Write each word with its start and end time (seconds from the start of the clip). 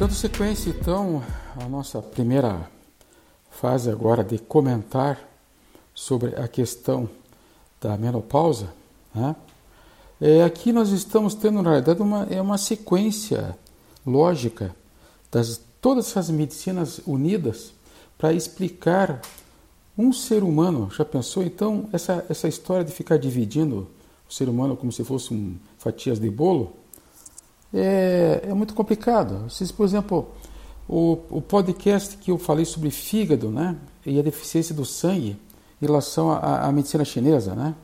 Dando 0.00 0.14
sequência, 0.14 0.70
então, 0.70 1.22
à 1.62 1.68
nossa 1.68 2.00
primeira 2.00 2.70
fase 3.50 3.90
agora 3.90 4.24
de 4.24 4.38
comentar 4.38 5.20
sobre 5.94 6.34
a 6.36 6.48
questão 6.48 7.06
da 7.78 7.98
menopausa, 7.98 8.72
né? 9.14 9.36
é, 10.18 10.42
aqui 10.42 10.72
nós 10.72 10.88
estamos 10.88 11.34
tendo, 11.34 11.60
na 11.60 11.68
realidade, 11.68 12.00
uma, 12.00 12.26
é 12.30 12.40
uma 12.40 12.56
sequência 12.56 13.54
lógica 14.06 14.74
das 15.30 15.60
todas 15.82 16.06
essas 16.06 16.30
medicinas 16.30 17.02
unidas 17.06 17.74
para 18.16 18.32
explicar 18.32 19.20
um 19.98 20.14
ser 20.14 20.42
humano. 20.42 20.90
Já 20.96 21.04
pensou, 21.04 21.42
então, 21.42 21.90
essa, 21.92 22.24
essa 22.30 22.48
história 22.48 22.86
de 22.86 22.90
ficar 22.90 23.18
dividindo 23.18 23.86
o 24.26 24.32
ser 24.32 24.48
humano 24.48 24.78
como 24.78 24.90
se 24.90 25.04
fossem 25.04 25.60
fatias 25.76 26.18
de 26.18 26.30
bolo? 26.30 26.79
É, 27.72 28.46
é 28.48 28.54
muito 28.54 28.74
complicado. 28.74 29.48
Vocês, 29.48 29.70
por 29.70 29.84
exemplo, 29.84 30.28
o, 30.88 31.18
o 31.30 31.40
podcast 31.40 32.16
que 32.16 32.30
eu 32.30 32.38
falei 32.38 32.64
sobre 32.64 32.90
fígado 32.90 33.50
né, 33.50 33.76
e 34.04 34.18
a 34.18 34.22
deficiência 34.22 34.74
do 34.74 34.84
sangue 34.84 35.38
em 35.80 35.86
relação 35.86 36.30
à, 36.30 36.66
à 36.66 36.72
medicina 36.72 37.04
chinesa, 37.04 37.54
né? 37.54 37.74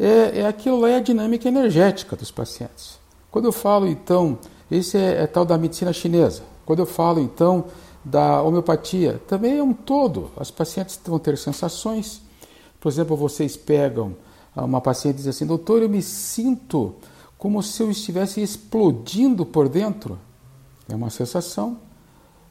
É, 0.00 0.40
é 0.40 0.46
aquilo 0.46 0.80
lá 0.80 0.88
é 0.88 0.96
a 0.96 1.00
dinâmica 1.00 1.46
energética 1.46 2.16
dos 2.16 2.30
pacientes. 2.30 2.98
Quando 3.30 3.44
eu 3.44 3.52
falo, 3.52 3.86
então, 3.86 4.38
esse 4.70 4.96
é, 4.96 5.22
é 5.22 5.26
tal 5.26 5.44
da 5.44 5.56
medicina 5.58 5.92
chinesa. 5.92 6.42
Quando 6.64 6.80
eu 6.80 6.86
falo, 6.86 7.20
então, 7.20 7.66
da 8.04 8.42
homeopatia, 8.42 9.20
também 9.28 9.58
é 9.58 9.62
um 9.62 9.72
todo. 9.72 10.30
As 10.36 10.50
pacientes 10.50 10.98
vão 11.04 11.18
ter 11.18 11.36
sensações. 11.38 12.22
Por 12.80 12.90
exemplo, 12.90 13.16
vocês 13.16 13.56
pegam 13.56 14.16
uma 14.56 14.80
paciente 14.80 15.14
e 15.14 15.16
dizem 15.18 15.30
assim, 15.30 15.46
doutor, 15.46 15.82
eu 15.82 15.88
me 15.88 16.02
sinto 16.02 16.94
como 17.42 17.60
se 17.60 17.82
eu 17.82 17.90
estivesse 17.90 18.40
explodindo 18.40 19.44
por 19.44 19.68
dentro. 19.68 20.16
É 20.88 20.94
uma 20.94 21.10
sensação. 21.10 21.76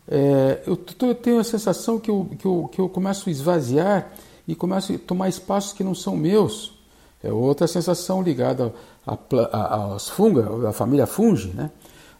É, 0.05 0.61
eu, 0.67 0.77
eu, 1.07 1.15
tenho 1.15 1.39
a 1.39 1.45
sensação 1.45 1.97
que 1.97 2.11
eu, 2.11 2.29
que, 2.37 2.45
eu, 2.45 2.69
que 2.69 2.81
eu 2.81 2.89
começo 2.89 3.29
a 3.29 3.31
esvaziar 3.31 4.11
e 4.45 4.53
começo 4.53 4.91
a 4.91 4.97
tomar 4.97 5.29
espaços 5.29 5.71
que 5.71 5.81
não 5.81 5.95
são 5.95 6.17
meus. 6.17 6.77
É 7.23 7.31
outra 7.31 7.67
sensação 7.67 8.21
ligada 8.21 8.73
aos 9.05 10.09
funga, 10.09 10.67
à 10.67 10.73
família 10.73 11.07
fungi. 11.07 11.47
Né? 11.55 11.71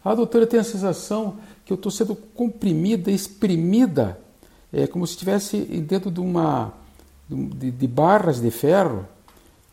A 0.02 0.14
doutora 0.14 0.46
tem 0.46 0.58
a 0.58 0.64
sensação 0.64 1.36
que 1.66 1.74
eu 1.74 1.76
estou 1.76 1.92
sendo 1.92 2.16
comprimida, 2.16 3.10
exprimida, 3.10 4.18
é 4.72 4.86
como 4.86 5.06
se 5.06 5.12
estivesse 5.12 5.58
dentro 5.58 6.10
de 6.10 6.20
uma 6.20 6.72
de, 7.28 7.70
de, 7.70 7.86
barras 7.86 8.40
de 8.40 8.50
ferro. 8.50 9.06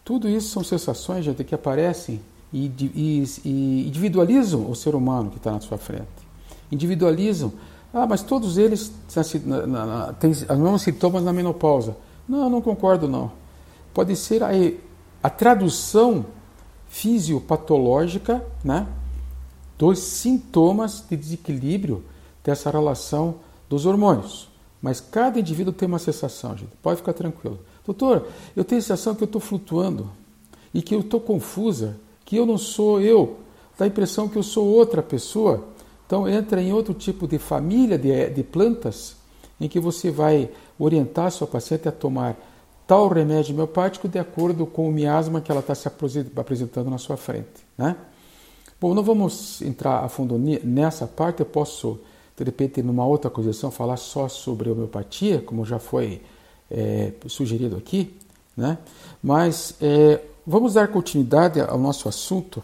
Tudo 0.04 0.28
isso 0.28 0.50
são 0.50 0.66
sensações, 0.66 1.24
gente, 1.24 1.46
que 1.46 1.56
aparecem 1.56 2.20
e, 2.52 2.72
e, 2.96 3.24
e 3.46 3.88
individualizam 3.88 4.70
o 4.70 4.76
ser 4.76 4.96
humano 4.96 5.30
que 5.30 5.38
está 5.38 5.52
na 5.52 5.60
sua 5.60 5.78
frente. 5.78 6.08
Individualizam. 6.72 7.52
Ah, 7.94 8.06
mas 8.06 8.22
todos 8.22 8.58
eles 8.58 8.92
têm 10.20 10.32
os 10.32 10.48
mesmos 10.48 10.82
sintomas 10.82 11.24
na 11.24 11.34
menopausa. 11.34 11.96
Não, 12.28 12.50
não 12.50 12.62
concordo 12.62 13.08
não. 13.08 13.32
Pode 13.94 14.16
ser 14.16 14.44
a, 14.44 14.50
a 15.24 15.30
tradução 15.30 16.26
fisiopatológica 16.88 18.46
né, 18.64 18.88
dos 19.78 20.00
sintomas 20.00 21.04
de 21.10 21.16
desequilíbrio 21.16 22.04
dessa 22.44 22.70
relação 22.70 23.36
dos 23.68 23.86
hormônios. 23.86 24.50
Mas 24.82 25.00
cada 25.00 25.40
indivíduo 25.40 25.74
tem 25.74 25.88
uma 25.88 26.00
sensação, 26.00 26.56
gente. 26.56 26.72
Pode 26.82 26.98
ficar 26.98 27.14
tranquilo. 27.14 27.60
Doutor, 27.86 28.28
eu 28.56 28.64
tenho 28.64 28.80
a 28.80 28.82
sensação 28.82 29.16
que 29.16 29.24
eu 29.24 29.26
estou 29.26 29.42
flutuando 29.42 30.10
e 30.74 30.82
que 30.82 30.94
eu 30.94 31.02
estou 31.02 31.20
confusa, 31.20 31.98
que 32.30 32.38
eu 32.38 32.46
não 32.46 32.60
sou 32.60 33.02
eu. 33.02 33.38
Dá 33.76 33.86
a 33.86 33.88
impressão 33.88 34.30
que 34.30 34.38
eu 34.38 34.44
sou 34.44 34.68
outra 34.68 35.02
pessoa. 35.02 35.66
Então 36.06 36.30
entra 36.30 36.62
em 36.62 36.72
outro 36.72 36.94
tipo 36.94 37.28
de 37.28 37.40
família 37.40 37.98
de, 37.98 38.30
de 38.30 38.44
plantas 38.44 39.16
em 39.60 39.68
que 39.68 39.80
você 39.80 40.12
vai 40.12 40.48
orientar 40.78 41.32
sua 41.32 41.48
paciente 41.48 41.90
a 41.90 41.92
tomar 41.92 42.38
tal 42.86 43.08
remédio 43.08 43.56
homeopático 43.56 44.08
de 44.08 44.20
acordo 44.20 44.68
com 44.68 44.88
o 44.88 44.92
miasma 44.92 45.42
que 45.42 45.52
ela 45.52 45.60
está 45.60 45.74
se 45.74 45.88
apresentando 45.88 46.88
na 46.88 47.00
sua 47.00 47.18
frente. 47.18 47.66
Né? 47.76 47.96
Bom, 48.80 48.94
não 48.94 49.02
vamos 49.02 49.60
entrar 49.64 50.04
a 50.04 50.08
fundo 50.08 50.38
nessa 50.64 51.08
parte, 51.08 51.40
eu 51.40 51.48
posso, 51.48 52.00
de 52.38 52.44
repente, 52.44 52.84
numa 52.84 53.08
outra 53.08 53.32
condição, 53.32 53.72
falar 53.72 53.98
só 53.98 54.28
sobre 54.28 54.70
homeopatia, 54.70 55.42
como 55.42 55.66
já 55.66 55.80
foi 55.80 56.22
é, 56.70 57.12
sugerido 57.26 57.76
aqui, 57.76 58.16
né? 58.56 58.78
mas 59.22 59.76
é, 59.82 60.22
vamos 60.50 60.74
dar 60.74 60.88
continuidade 60.88 61.62
ao 61.62 61.78
nosso 61.78 62.10
assunto 62.10 62.64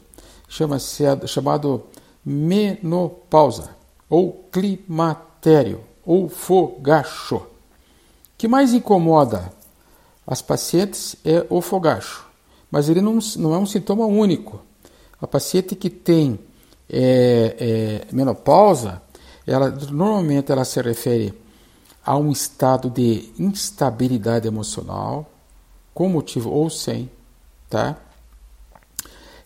chama 0.49 0.79
chamado 0.79 1.83
menopausa, 2.25 3.69
ou 4.09 4.49
climatério, 4.51 5.81
ou 6.03 6.27
fogacho. 6.27 7.35
O 7.35 7.47
que 8.37 8.47
mais 8.47 8.73
incomoda 8.73 9.53
as 10.25 10.41
pacientes 10.41 11.15
é 11.23 11.45
o 11.47 11.61
fogacho, 11.61 12.25
mas 12.71 12.89
ele 12.89 13.01
não, 13.01 13.19
não 13.37 13.53
é 13.53 13.57
um 13.59 13.65
sintoma 13.67 14.07
único. 14.07 14.61
A 15.21 15.27
paciente 15.27 15.75
que 15.75 15.89
tem 15.89 16.39
é, 16.89 17.55
é, 18.09 18.13
menopausa, 18.13 18.99
ela 19.45 19.69
normalmente 19.69 20.51
ela 20.51 20.65
se 20.65 20.81
refere 20.81 21.33
a 22.03 22.17
um 22.17 22.31
estado 22.31 22.89
de 22.89 23.31
instabilidade 23.37 24.47
emocional, 24.47 25.29
com 25.93 26.09
motivo 26.09 26.49
ou 26.49 26.67
sem, 26.69 27.09
tá? 27.69 27.97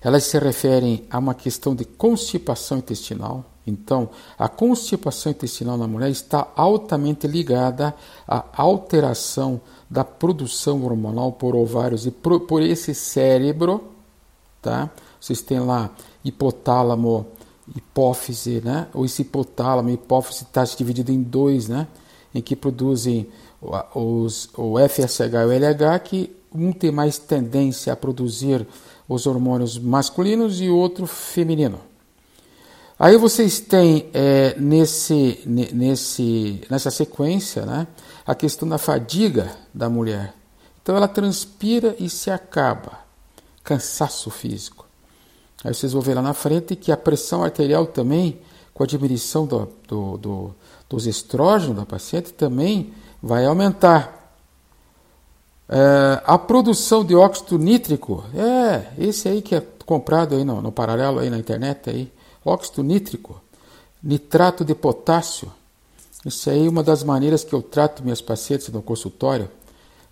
Elas 0.02 0.24
se 0.24 0.40
referem 0.40 1.06
a 1.10 1.20
uma 1.20 1.34
questão 1.34 1.76
de 1.76 1.84
constipação 1.84 2.78
intestinal. 2.78 3.44
Então, 3.68 4.10
a 4.38 4.48
constipação 4.48 5.32
intestinal 5.32 5.78
na 5.78 5.88
mulher 5.88 6.10
está 6.10 6.48
altamente 6.56 7.28
ligada 7.28 7.94
à 8.28 8.46
alteração 8.54 9.62
da 9.90 10.04
produção 10.04 10.84
hormonal 10.84 11.34
por 11.34 11.56
ovários 11.56 12.06
e 12.06 12.12
por, 12.12 12.62
esse 12.62 12.96
cérebro, 12.96 13.84
tá? 14.62 14.90
Vocês 15.20 15.42
têm 15.42 15.60
lá 15.60 15.90
hipotálamo, 16.24 17.26
hipófise, 17.76 18.62
né? 18.64 18.88
Ou 18.94 19.06
esse 19.06 19.22
hipotálamo, 19.22 19.90
hipófise 19.90 20.44
está 20.44 20.64
dividido 20.64 21.12
em 21.12 21.22
dois, 21.22 21.68
né? 21.68 21.88
Em 22.34 22.42
que 22.42 22.56
produzem 22.56 23.28
os, 23.94 24.50
o 24.56 24.76
FSH 24.80 25.20
e 25.20 25.46
o 25.46 25.52
LH, 25.52 26.00
que 26.04 26.39
um 26.54 26.72
tem 26.72 26.92
mais 26.92 27.18
tendência 27.18 27.94
a 27.94 27.96
produzir 27.96 28.66
os 29.08 29.26
hormônios 29.26 29.78
masculinos 29.78 30.62
e 30.62 30.70
outro 30.70 31.06
feminino. 31.06 31.80
Aí 32.98 33.18
vocês 33.18 33.60
têm 33.62 34.10
é, 34.14 34.56
nesse, 34.60 35.42
nesse, 35.46 36.62
nessa 36.70 36.92
sequência 36.92 37.66
né, 37.66 37.88
a 38.26 38.36
questão 38.36 38.68
da 38.68 38.78
fadiga 38.78 39.56
da 39.74 39.90
mulher. 39.90 40.34
Então 40.82 40.98
ela 40.98 41.08
transpira 41.08 41.96
e 41.98 42.10
se 42.10 42.30
acaba. 42.30 43.00
Cansaço 43.64 44.30
físico. 44.30 44.86
Aí 45.64 45.74
vocês 45.74 45.94
vão 45.94 46.02
ver 46.02 46.16
lá 46.16 46.22
na 46.22 46.34
frente 46.34 46.76
que 46.76 46.92
a 46.92 46.98
pressão 46.98 47.44
arterial 47.44 47.86
também, 47.86 48.40
com 48.74 48.84
a 48.84 48.88
diminuição 48.88 49.46
do, 49.46 49.70
do, 49.88 50.18
do, 50.18 50.56
dos 50.90 51.08
estrógenos 51.08 51.78
da 51.78 51.86
paciente, 51.86 52.34
também 52.34 52.94
vai 53.22 53.46
aumentar. 53.46 54.19
É, 55.72 56.22
a 56.26 56.36
produção 56.38 57.06
de 57.06 57.16
óxido 57.16 57.60
nítrico, 57.60 58.26
é 58.34 58.88
esse 58.98 59.30
aí 59.30 59.40
que 59.40 59.54
é 59.54 59.64
comprado 59.86 60.36
aí 60.36 60.44
no, 60.44 60.62
no 60.62 60.72
paralelo 60.72 61.20
aí 61.20 61.30
na 61.30 61.38
internet 61.38 61.90
aí, 61.90 62.12
óxido 62.44 62.82
nítrico, 62.82 63.40
nitrato 64.02 64.66
de 64.66 64.74
potássio. 64.74 65.52
Isso 66.26 66.50
aí 66.50 66.66
é 66.66 66.70
uma 66.70 66.82
das 66.82 67.04
maneiras 67.04 67.44
que 67.44 67.54
eu 67.54 67.62
trato 67.62 68.04
minhas 68.04 68.20
pacientes 68.20 68.68
no 68.70 68.82
consultório. 68.82 69.50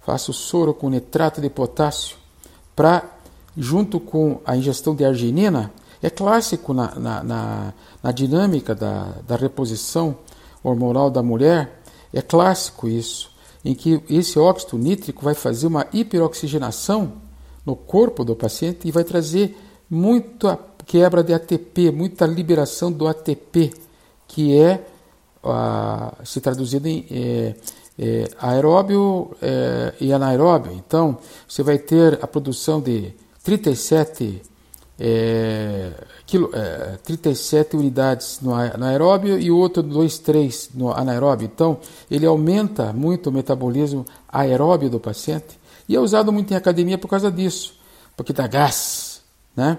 Faço 0.01 0.31
soro 0.31 0.73
com 0.73 0.89
nitrato 0.89 1.41
de 1.41 1.49
potássio 1.49 2.17
para, 2.75 3.03
junto 3.57 3.99
com 3.99 4.39
a 4.45 4.55
ingestão 4.55 4.95
de 4.95 5.03
arginina, 5.03 5.71
é 6.01 6.09
clássico 6.09 6.73
na, 6.73 6.93
na, 6.95 7.23
na, 7.23 7.73
na 8.03 8.11
dinâmica 8.11 8.75
da, 8.75 9.15
da 9.27 9.35
reposição 9.35 10.15
hormonal 10.63 11.09
da 11.09 11.23
mulher, 11.23 11.81
é 12.13 12.21
clássico 12.21 12.87
isso, 12.87 13.31
em 13.63 13.73
que 13.73 14.01
esse 14.09 14.37
óxido 14.39 14.77
nítrico 14.77 15.23
vai 15.23 15.33
fazer 15.33 15.67
uma 15.67 15.87
hiperoxigenação 15.91 17.13
no 17.65 17.75
corpo 17.75 18.23
do 18.23 18.35
paciente 18.35 18.87
e 18.87 18.91
vai 18.91 19.03
trazer 19.03 19.57
muita 19.89 20.57
quebra 20.85 21.23
de 21.23 21.33
ATP, 21.33 21.91
muita 21.91 22.25
liberação 22.25 22.91
do 22.91 23.07
ATP, 23.07 23.73
que 24.27 24.57
é 24.57 24.85
se 26.23 26.41
traduzido 26.41 26.87
em 26.87 27.05
é, 27.09 27.55
é, 27.99 28.29
aeróbio 28.39 29.35
é, 29.41 29.93
e 29.99 30.11
anaeróbio. 30.13 30.71
Então, 30.73 31.17
você 31.47 31.63
vai 31.63 31.77
ter 31.77 32.19
a 32.21 32.27
produção 32.27 32.81
de 32.81 33.13
37, 33.43 34.41
é, 34.99 35.91
quilo, 36.25 36.51
37 37.03 37.75
é, 37.75 37.79
unidades 37.79 38.39
no 38.41 38.53
anaeróbio 38.53 39.39
e 39.39 39.51
outro 39.51 39.83
2, 39.83 40.19
3 40.19 40.69
no 40.73 40.91
anaeróbio. 40.91 41.45
Então, 41.45 41.77
ele 42.09 42.25
aumenta 42.25 42.91
muito 42.93 43.29
o 43.29 43.31
metabolismo 43.31 44.05
aeróbio 44.27 44.89
do 44.89 44.99
paciente 44.99 45.59
e 45.87 45.95
é 45.95 45.99
usado 45.99 46.31
muito 46.31 46.51
em 46.51 46.55
academia 46.55 46.97
por 46.97 47.07
causa 47.07 47.31
disso, 47.31 47.75
porque 48.15 48.33
dá 48.33 48.47
gás. 48.47 49.21
Né? 49.55 49.77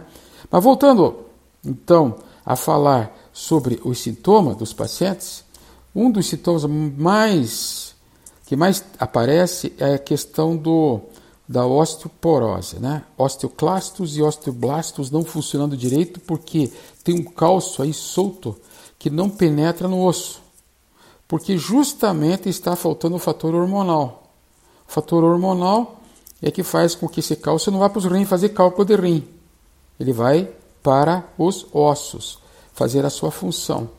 Mas 0.51 0.65
voltando, 0.65 1.27
então, 1.65 2.17
a 2.45 2.57
falar 2.57 3.15
sobre 3.33 3.81
os 3.85 3.99
sintomas 3.99 4.57
dos 4.57 4.73
pacientes, 4.73 5.45
um 5.95 6.11
dos 6.11 6.27
sintomas 6.27 6.65
mais 6.65 7.89
que 8.47 8.57
mais 8.57 8.83
aparece 8.99 9.75
é 9.79 9.95
a 9.95 9.99
questão 9.99 10.57
do 10.57 11.03
da 11.49 11.67
osteoporose, 11.67 12.79
né? 12.79 13.05
Osteoclastos 13.17 14.17
e 14.17 14.23
osteoblastos 14.23 15.11
não 15.11 15.25
funcionando 15.25 15.77
direito 15.77 16.21
porque 16.21 16.71
tem 17.03 17.15
um 17.15 17.25
cálcio 17.25 17.83
aí 17.83 17.95
solto 17.95 18.55
que 18.99 19.09
não 19.09 19.31
penetra 19.31 19.89
no 19.89 20.05
osso. 20.05 20.43
Porque 21.27 21.57
justamente 21.57 22.49
está 22.49 22.77
faltando 22.77 23.17
o 23.17 23.19
fator 23.19 23.55
hormonal. 23.55 24.31
O 24.87 24.93
fator 24.93 25.25
hormonal 25.25 26.03
é 26.43 26.51
que 26.51 26.63
faz 26.63 26.95
com 26.95 27.09
que 27.09 27.21
esse 27.21 27.37
cálcio 27.37 27.73
não 27.73 27.79
vá 27.79 27.89
para 27.89 27.99
os 27.99 28.05
rins 28.05 28.29
fazer 28.29 28.51
cálculo 28.51 28.85
de 28.85 28.97
rim. 28.97 29.27
Ele 29.99 30.13
vai 30.13 30.51
para 30.83 31.25
os 31.39 31.67
ossos 31.73 32.39
fazer 32.75 33.05
a 33.07 33.11
sua 33.11 33.31
função. 33.31 33.91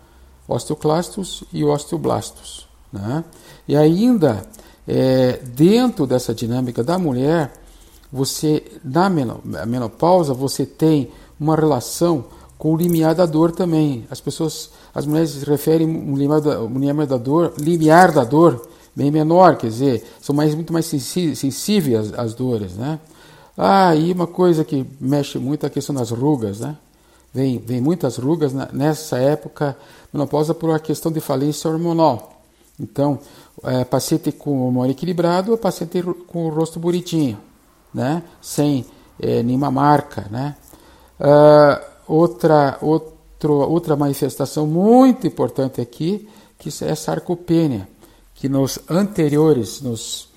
Osteoclastos 0.48 1.44
e 1.52 1.64
osteoblastos. 1.64 2.68
Né? 2.92 3.24
E 3.68 3.76
ainda 3.76 4.48
é, 4.92 5.40
dentro 5.54 6.08
dessa 6.08 6.34
dinâmica 6.34 6.84
da 6.84 6.98
mulher, 6.98 7.54
você 8.12 8.64
na 8.84 9.08
menopausa 9.08 10.34
você 10.34 10.66
tem 10.66 11.12
uma 11.40 11.56
relação 11.56 12.26
com 12.58 12.74
o 12.74 12.78
limiar 12.78 13.14
da 13.14 13.28
dor 13.28 13.52
também. 13.52 14.08
As 14.10 14.20
pessoas, 14.20 14.72
as 14.94 15.06
mulheres 15.06 15.30
se 15.30 15.46
referem 15.46 15.88
um 15.88 16.18
limiar 16.18 16.42
da, 16.42 16.58
limiar 16.62 17.06
da 17.06 17.18
dor, 17.18 17.54
limiar 17.60 18.12
da 18.12 18.24
dor 18.24 18.68
bem 18.96 19.12
menor, 19.12 19.58
quer 19.58 19.68
dizer, 19.68 20.04
são 20.20 20.36
mais, 20.36 20.56
muito 20.56 20.74
mais 20.74 20.88
sensíveis 20.88 22.12
às, 22.12 22.20
às 22.20 22.34
dores, 22.34 22.74
né? 22.74 23.00
Ah, 23.56 23.96
e 23.96 24.12
uma 24.12 24.26
coisa 24.26 24.66
que 24.66 24.86
mexe 25.00 25.38
muito 25.38 25.66
é 25.66 25.68
a 25.68 25.70
questão 25.70 25.94
das 25.94 26.10
rugas, 26.10 26.62
né? 26.62 26.76
Vem, 27.32 27.60
vem 27.60 27.80
muitas 27.80 28.18
rugas 28.18 28.52
nessa 28.74 29.20
época 29.20 29.78
menopausa 30.12 30.56
por 30.56 30.72
uma 30.72 30.80
questão 30.80 31.12
de 31.12 31.20
falência 31.20 31.70
hormonal. 31.70 32.40
Então, 32.80 33.20
é, 33.64 33.84
paciente 33.84 34.32
com 34.32 34.66
hormônio 34.66 34.92
equilibrado, 34.92 35.58
paciente 35.58 36.02
com 36.28 36.46
o 36.46 36.50
rosto 36.50 36.80
bonitinho, 36.80 37.38
né? 37.94 38.24
sem 38.42 38.86
é, 39.20 39.44
nenhuma 39.44 39.72
marca. 39.72 40.28
Né? 40.30 40.56
Uh, 41.20 41.86
outra, 42.08 42.78
outro, 42.82 43.54
outra 43.54 43.96
manifestação 43.96 44.66
muito 44.66 45.28
importante 45.28 45.82
aqui 45.82 46.28
que 46.60 46.70
é 46.84 46.92
a 46.92 46.96
sarcopenia, 46.96 47.88
que 48.36 48.50
nos 48.50 48.80
anteriores, 48.90 49.82
nos, 49.82 50.28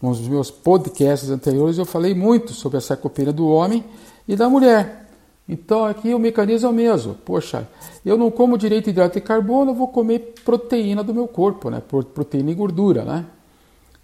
nos 0.00 0.20
meus 0.20 0.50
podcasts 0.50 1.28
anteriores, 1.28 1.76
eu 1.76 1.84
falei 1.84 2.14
muito 2.14 2.54
sobre 2.54 2.78
a 2.78 2.80
sarcopenia 2.80 3.32
do 3.32 3.46
homem 3.46 3.84
e 4.26 4.34
da 4.34 4.48
mulher. 4.48 5.05
Então 5.48 5.84
aqui 5.84 6.12
o 6.12 6.18
mecanismo 6.18 6.68
é 6.68 6.70
o 6.70 6.74
mesmo. 6.74 7.14
Poxa, 7.14 7.68
eu 8.04 8.18
não 8.18 8.30
como 8.30 8.58
direito 8.58 8.90
hidrato 8.90 9.14
de 9.14 9.20
carbono, 9.20 9.70
eu 9.70 9.74
vou 9.74 9.88
comer 9.88 10.34
proteína 10.44 11.04
do 11.04 11.14
meu 11.14 11.28
corpo, 11.28 11.70
né? 11.70 11.80
Proteína 11.80 12.50
e 12.50 12.54
gordura, 12.54 13.04
né? 13.04 13.26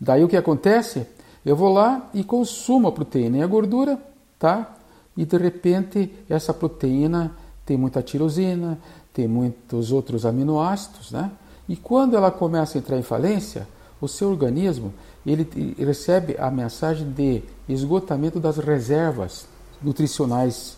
Daí 0.01 0.23
o 0.23 0.29
que 0.29 0.37
acontece? 0.37 1.07
Eu 1.45 1.57
vou 1.57 1.73
lá 1.73 2.09
e 2.15 2.23
consumo 2.23 2.89
a 2.89 2.93
proteína 2.93 3.39
e 3.39 3.43
a 3.43 3.47
gordura, 3.47 3.99
tá? 4.39 4.77
E 5.17 5.25
de 5.25 5.37
repente 5.37 6.13
essa 6.29 6.55
proteína 6.55 7.33
tem 7.67 7.77
muita 7.77 8.03
tirosina, 8.03 8.79
tem 9.13 9.27
muitos 9.27 9.91
outros 9.91 10.25
aminoácidos, 10.25 11.11
né? 11.11 11.31
E 11.69 11.77
quando 11.77 12.17
ela 12.17 12.31
começa 12.31 12.79
a 12.79 12.81
entrar 12.81 12.99
em 12.99 13.03
falência, 13.03 13.67
o 14.01 14.07
seu 14.07 14.31
organismo 14.31 14.93
ele 15.25 15.75
recebe 15.79 16.37
a 16.39 16.51
mensagem 16.51 17.11
de 17.11 17.43
esgotamento 17.69 18.41
das 18.41 18.59
reservas 18.59 19.47
nutricionais 19.81 20.77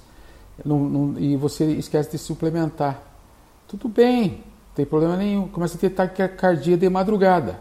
não, 0.64 0.78
não, 0.78 1.18
e 1.18 1.36
você 1.36 1.64
esquece 1.72 2.12
de 2.12 2.18
suplementar. 2.18 3.02
Tudo 3.66 3.88
bem, 3.88 4.28
não 4.28 4.74
tem 4.74 4.84
problema 4.84 5.16
nenhum. 5.16 5.48
Começa 5.48 5.76
a 5.76 5.80
ter 5.80 5.90
taquicardia 5.90 6.76
de 6.76 6.88
madrugada. 6.88 7.60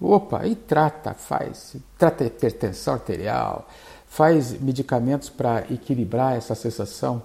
Opa, 0.00 0.46
e 0.46 0.54
trata, 0.54 1.14
faz, 1.14 1.76
trata 1.96 2.24
hipertensão 2.24 2.94
arterial, 2.94 3.68
faz 4.06 4.60
medicamentos 4.60 5.30
para 5.30 5.60
equilibrar 5.70 6.36
essa 6.36 6.54
sensação 6.54 7.22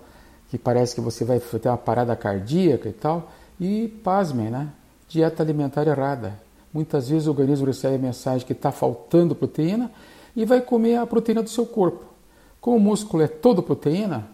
que 0.50 0.58
parece 0.58 0.96
que 0.96 1.02
você 1.02 1.24
vai 1.26 1.40
ter 1.40 1.68
uma 1.68 1.78
parada 1.78 2.16
cardíaca 2.16 2.90
e 2.90 2.94
tal. 2.94 3.32
E 3.60 3.88
pasmem, 4.04 4.50
né? 4.50 4.70
Dieta 5.08 5.44
alimentar 5.44 5.88
errada. 5.88 6.40
Muitas 6.74 7.10
vezes 7.10 7.28
o 7.28 7.32
organismo 7.32 7.66
recebe 7.66 7.96
a 7.96 8.00
mensagem 8.00 8.46
que 8.46 8.54
está 8.54 8.72
faltando 8.72 9.36
proteína 9.36 9.92
e 10.36 10.46
vai 10.46 10.62
comer 10.62 10.98
a 10.98 11.06
proteína 11.06 11.44
do 11.44 11.50
seu 11.50 11.66
corpo. 11.66 12.06
Como 12.62 12.78
o 12.78 12.80
músculo 12.80 13.24
é 13.24 13.28
todo 13.28 13.64
proteína, 13.64 14.28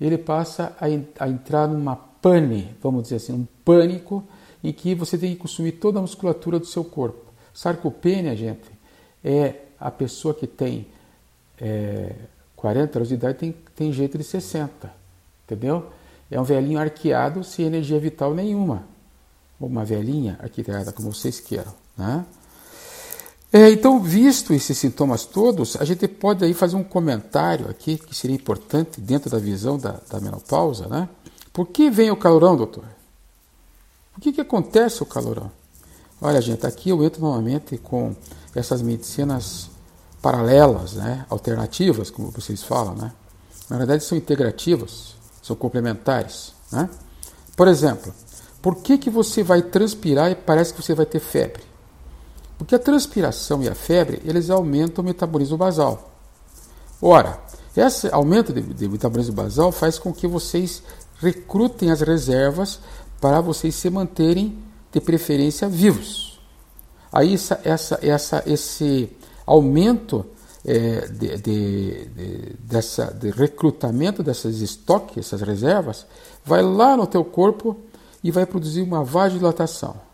ele 0.00 0.18
passa 0.18 0.76
a, 0.80 0.86
a 1.24 1.28
entrar 1.28 1.66
numa 1.66 1.96
pane, 1.96 2.76
vamos 2.82 3.04
dizer 3.04 3.16
assim, 3.16 3.32
um 3.32 3.46
pânico 3.64 4.24
em 4.62 4.72
que 4.72 4.94
você 4.94 5.16
tem 5.16 5.34
que 5.34 5.40
consumir 5.40 5.72
toda 5.72 5.98
a 5.98 6.02
musculatura 6.02 6.58
do 6.58 6.66
seu 6.66 6.84
corpo. 6.84 7.32
Sarcopenia, 7.54 8.36
gente, 8.36 8.70
é 9.24 9.54
a 9.78 9.90
pessoa 9.90 10.34
que 10.34 10.46
tem 10.46 10.86
é, 11.60 12.14
40 12.56 12.98
anos 12.98 13.08
de 13.08 13.14
idade 13.14 13.38
tem, 13.38 13.54
tem 13.74 13.92
jeito 13.92 14.18
de 14.18 14.24
60, 14.24 14.92
entendeu? 15.44 15.86
É 16.30 16.40
um 16.40 16.44
velhinho 16.44 16.78
arqueado 16.78 17.42
sem 17.42 17.66
energia 17.66 17.98
vital 17.98 18.34
nenhuma. 18.34 18.84
Ou 19.60 19.68
uma 19.68 19.84
velhinha 19.84 20.38
arqueada, 20.40 20.92
como 20.92 21.12
vocês 21.12 21.40
queiram. 21.40 21.72
Né? 21.96 22.24
É, 23.50 23.70
então, 23.70 24.00
visto 24.02 24.52
esses 24.52 24.76
sintomas 24.76 25.24
todos, 25.24 25.76
a 25.76 25.84
gente 25.84 26.06
pode 26.06 26.44
aí 26.44 26.52
fazer 26.52 26.76
um 26.76 26.84
comentário 26.84 27.68
aqui 27.70 27.96
que 27.96 28.14
seria 28.14 28.36
importante 28.36 29.00
dentro 29.00 29.30
da 29.30 29.38
visão 29.38 29.78
da, 29.78 30.00
da 30.10 30.20
menopausa, 30.20 30.86
né? 30.86 31.08
Por 31.50 31.66
que 31.66 31.90
vem 31.90 32.10
o 32.10 32.16
calorão, 32.16 32.56
doutor? 32.56 32.84
Por 34.12 34.20
que, 34.20 34.32
que 34.32 34.40
acontece 34.40 35.02
o 35.02 35.06
calorão? 35.06 35.50
Olha, 36.20 36.40
gente, 36.42 36.66
aqui 36.66 36.90
eu 36.90 37.02
entro 37.02 37.22
novamente 37.22 37.78
com 37.78 38.14
essas 38.54 38.82
medicinas 38.82 39.70
paralelas, 40.20 40.94
né? 40.94 41.24
alternativas, 41.30 42.10
como 42.10 42.30
vocês 42.30 42.62
falam, 42.62 42.94
né? 42.94 43.12
Na 43.70 43.78
verdade, 43.78 44.04
são 44.04 44.18
integrativas, 44.18 45.14
são 45.40 45.56
complementares, 45.56 46.52
né? 46.70 46.90
Por 47.56 47.66
exemplo, 47.66 48.12
por 48.60 48.76
que, 48.76 48.98
que 48.98 49.08
você 49.08 49.42
vai 49.42 49.62
transpirar 49.62 50.30
e 50.30 50.34
parece 50.34 50.74
que 50.74 50.82
você 50.82 50.94
vai 50.94 51.06
ter 51.06 51.20
febre? 51.20 51.62
Porque 52.58 52.74
a 52.74 52.78
transpiração 52.78 53.62
e 53.62 53.68
a 53.68 53.74
febre, 53.74 54.20
eles 54.24 54.50
aumentam 54.50 55.02
o 55.02 55.06
metabolismo 55.06 55.56
basal. 55.56 56.10
Ora, 57.00 57.38
esse 57.76 58.12
aumento 58.12 58.52
de, 58.52 58.60
de 58.60 58.88
metabolismo 58.88 59.34
basal 59.34 59.70
faz 59.70 59.98
com 59.98 60.12
que 60.12 60.26
vocês 60.26 60.82
recrutem 61.20 61.90
as 61.92 62.00
reservas 62.00 62.80
para 63.20 63.40
vocês 63.40 63.74
se 63.74 63.88
manterem, 63.88 64.58
de 64.90 65.00
preferência, 65.00 65.68
vivos. 65.68 66.40
Aí 67.12 67.34
essa, 67.34 67.60
essa, 67.62 67.98
essa, 68.02 68.42
esse 68.46 69.10
aumento 69.46 70.24
é, 70.64 71.06
de, 71.06 71.36
de, 71.38 72.04
de, 72.06 72.56
dessa, 72.60 73.06
de 73.06 73.30
recrutamento 73.30 74.22
dessas 74.22 74.60
estoques, 74.60 75.18
essas 75.18 75.40
reservas, 75.42 76.06
vai 76.44 76.62
lá 76.62 76.96
no 76.96 77.06
teu 77.06 77.24
corpo 77.24 77.76
e 78.22 78.30
vai 78.30 78.44
produzir 78.44 78.82
uma 78.82 79.04
vasodilatação. 79.04 80.07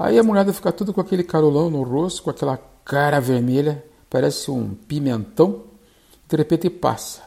Aí 0.00 0.18
a 0.18 0.22
mulher 0.22 0.50
fica 0.50 0.72
tudo 0.72 0.94
com 0.94 1.00
aquele 1.02 1.22
carolão 1.22 1.68
no 1.68 1.82
rosto, 1.82 2.22
com 2.22 2.30
aquela 2.30 2.56
cara 2.86 3.20
vermelha, 3.20 3.84
parece 4.08 4.50
um 4.50 4.74
pimentão, 4.74 5.64
de 6.26 6.38
repente 6.38 6.70
passa. 6.70 7.20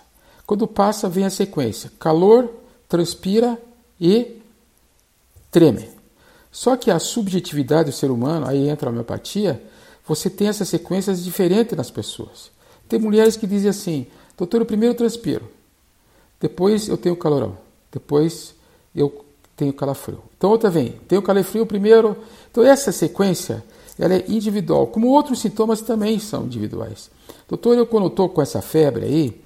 Quando 0.44 0.68
passa, 0.68 1.08
vem 1.08 1.24
a 1.24 1.30
sequência: 1.30 1.92
calor, 2.00 2.52
transpira 2.90 3.62
e 4.02 4.42
treme. 5.52 5.88
Só 6.52 6.76
que 6.76 6.90
a 6.90 6.98
subjetividade 6.98 7.92
do 7.92 7.96
ser 7.96 8.10
humano, 8.10 8.48
aí 8.48 8.68
entra 8.68 8.90
a 8.90 8.92
homeopatia, 8.92 9.62
você 10.04 10.28
tem 10.28 10.48
essas 10.48 10.68
sequências 10.68 11.24
diferentes 11.24 11.78
nas 11.78 11.92
pessoas. 11.92 12.50
Tem 12.90 12.98
mulheres 12.98 13.38
que 13.38 13.46
dizem 13.46 13.70
assim: 13.70 14.08
doutor, 14.36 14.62
eu 14.62 14.66
primeiro 14.66 14.96
transpiro, 14.96 15.48
depois 16.40 16.88
eu 16.88 16.98
tenho 16.98 17.16
calorão, 17.16 17.56
depois 17.92 18.56
eu 18.96 19.23
tenho 19.56 19.74
calafrio. 19.74 20.20
Então 20.38 20.50
outra 20.50 20.70
vem, 20.70 21.00
tenho 21.08 21.22
calafrio 21.22 21.66
primeiro. 21.66 22.18
Então 22.52 22.64
essa 22.64 22.92
sequência 22.92 23.64
ela 23.98 24.16
é 24.16 24.26
individual, 24.28 24.88
como 24.88 25.08
outros 25.08 25.40
sintomas 25.40 25.82
também 25.82 26.20
são 26.20 26.46
individuais. 26.46 27.12
Doutor, 27.48 27.78
eu 27.78 27.86
quando 27.86 28.08
estou 28.08 28.30
com 28.30 28.42
essa 28.42 28.62
febre 28.62 29.06
aí, 29.06 29.42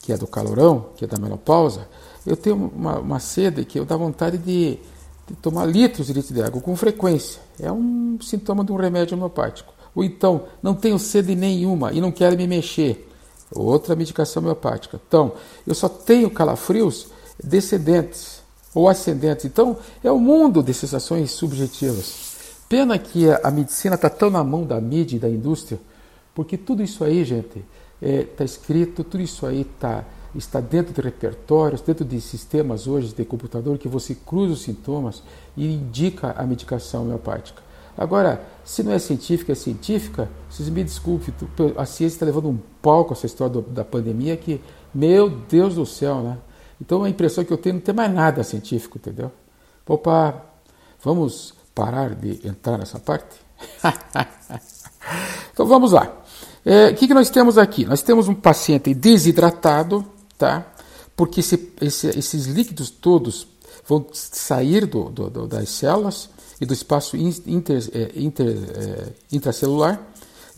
que 0.00 0.12
é 0.12 0.16
do 0.16 0.26
calorão, 0.26 0.86
que 0.96 1.04
é 1.04 1.08
da 1.08 1.18
menopausa, 1.18 1.88
eu 2.26 2.36
tenho 2.36 2.70
uma, 2.74 2.98
uma 2.98 3.18
sede 3.18 3.64
que 3.64 3.78
eu 3.78 3.84
dá 3.84 3.96
vontade 3.96 4.38
de, 4.38 4.78
de 5.26 5.34
tomar 5.40 5.64
litros 5.66 6.08
e 6.08 6.12
litros 6.12 6.32
de 6.32 6.42
água 6.42 6.60
com 6.60 6.76
frequência. 6.76 7.40
É 7.58 7.70
um 7.72 8.18
sintoma 8.20 8.64
de 8.64 8.72
um 8.72 8.76
remédio 8.76 9.16
homeopático. 9.16 9.72
Ou 9.94 10.04
então, 10.04 10.44
não 10.62 10.74
tenho 10.74 10.98
sede 10.98 11.34
nenhuma 11.34 11.92
e 11.92 12.00
não 12.00 12.12
quero 12.12 12.36
me 12.36 12.46
mexer. 12.46 13.08
Outra 13.54 13.94
medicação 13.96 14.42
homeopática. 14.42 15.00
Então, 15.06 15.32
eu 15.66 15.74
só 15.74 15.88
tenho 15.88 16.30
calafrios 16.30 17.08
descendentes 17.42 18.41
ou 18.74 18.88
ascendentes. 18.88 19.44
Então, 19.44 19.76
é 20.02 20.10
o 20.10 20.18
mundo 20.18 20.62
de 20.62 20.72
sensações 20.72 21.30
subjetivas. 21.32 22.32
Pena 22.68 22.98
que 22.98 23.26
a 23.42 23.50
medicina 23.50 23.96
está 23.96 24.08
tão 24.08 24.30
na 24.30 24.42
mão 24.42 24.64
da 24.64 24.80
mídia 24.80 25.16
e 25.16 25.20
da 25.20 25.28
indústria, 25.28 25.78
porque 26.34 26.56
tudo 26.56 26.82
isso 26.82 27.04
aí, 27.04 27.24
gente, 27.24 27.58
está 28.00 28.22
é, 28.22 28.22
tá 28.24 28.44
escrito, 28.44 29.04
tudo 29.04 29.22
isso 29.22 29.46
aí 29.46 29.60
está 29.60 30.04
está 30.38 30.60
dentro 30.60 30.92
de 30.92 31.00
repertórios, 31.00 31.80
dentro 31.80 32.04
de 32.04 32.20
sistemas 32.20 32.86
hoje 32.86 33.14
de 33.14 33.24
computador 33.24 33.76
que 33.78 33.88
você 33.88 34.14
cruza 34.14 34.54
os 34.54 34.62
sintomas 34.62 35.22
e 35.56 35.74
indica 35.74 36.32
a 36.32 36.44
medicação 36.44 37.02
homeopática. 37.02 37.62
Agora, 37.96 38.42
se 38.64 38.82
não 38.82 38.92
é 38.92 38.98
científica, 38.98 39.52
é 39.52 39.54
científica, 39.54 40.30
vocês 40.48 40.68
me 40.68 40.82
desculpem, 40.82 41.34
a 41.76 41.84
ciência 41.84 42.16
está 42.16 42.26
levando 42.26 42.48
um 42.48 42.58
pau 42.80 43.04
com 43.04 43.12
essa 43.12 43.26
história 43.26 43.52
do, 43.52 43.60
da 43.60 43.84
pandemia 43.84 44.36
que, 44.36 44.60
meu 44.94 45.28
Deus 45.28 45.74
do 45.74 45.84
céu, 45.84 46.22
né? 46.22 46.38
Então 46.82 47.04
a 47.04 47.08
impressão 47.08 47.44
que 47.44 47.52
eu 47.52 47.56
tenho 47.56 47.76
não 47.76 47.80
tem 47.80 47.94
mais 47.94 48.12
nada 48.12 48.42
científico, 48.42 48.98
entendeu? 48.98 49.30
Opa, 49.86 50.44
vamos 51.00 51.54
parar 51.72 52.12
de 52.12 52.44
entrar 52.44 52.76
nessa 52.76 52.98
parte? 52.98 53.36
então 55.52 55.64
vamos 55.64 55.92
lá. 55.92 56.12
É, 56.64 56.88
o 56.88 56.94
que, 56.96 57.06
que 57.06 57.14
nós 57.14 57.30
temos 57.30 57.56
aqui? 57.56 57.84
Nós 57.84 58.02
temos 58.02 58.26
um 58.26 58.34
paciente 58.34 58.92
desidratado, 58.94 60.04
tá? 60.36 60.66
Porque 61.14 61.38
esse, 61.38 61.72
esse, 61.80 62.08
esses 62.18 62.46
líquidos 62.46 62.90
todos 62.90 63.46
vão 63.86 64.04
sair 64.12 64.84
do, 64.84 65.08
do, 65.08 65.30
do, 65.30 65.46
das 65.46 65.68
células 65.68 66.30
e 66.60 66.66
do 66.66 66.72
espaço 66.72 67.16
inter, 67.16 67.88
é, 67.94 68.10
inter, 68.16 68.48
é, 68.48 69.08
intracelular 69.30 70.00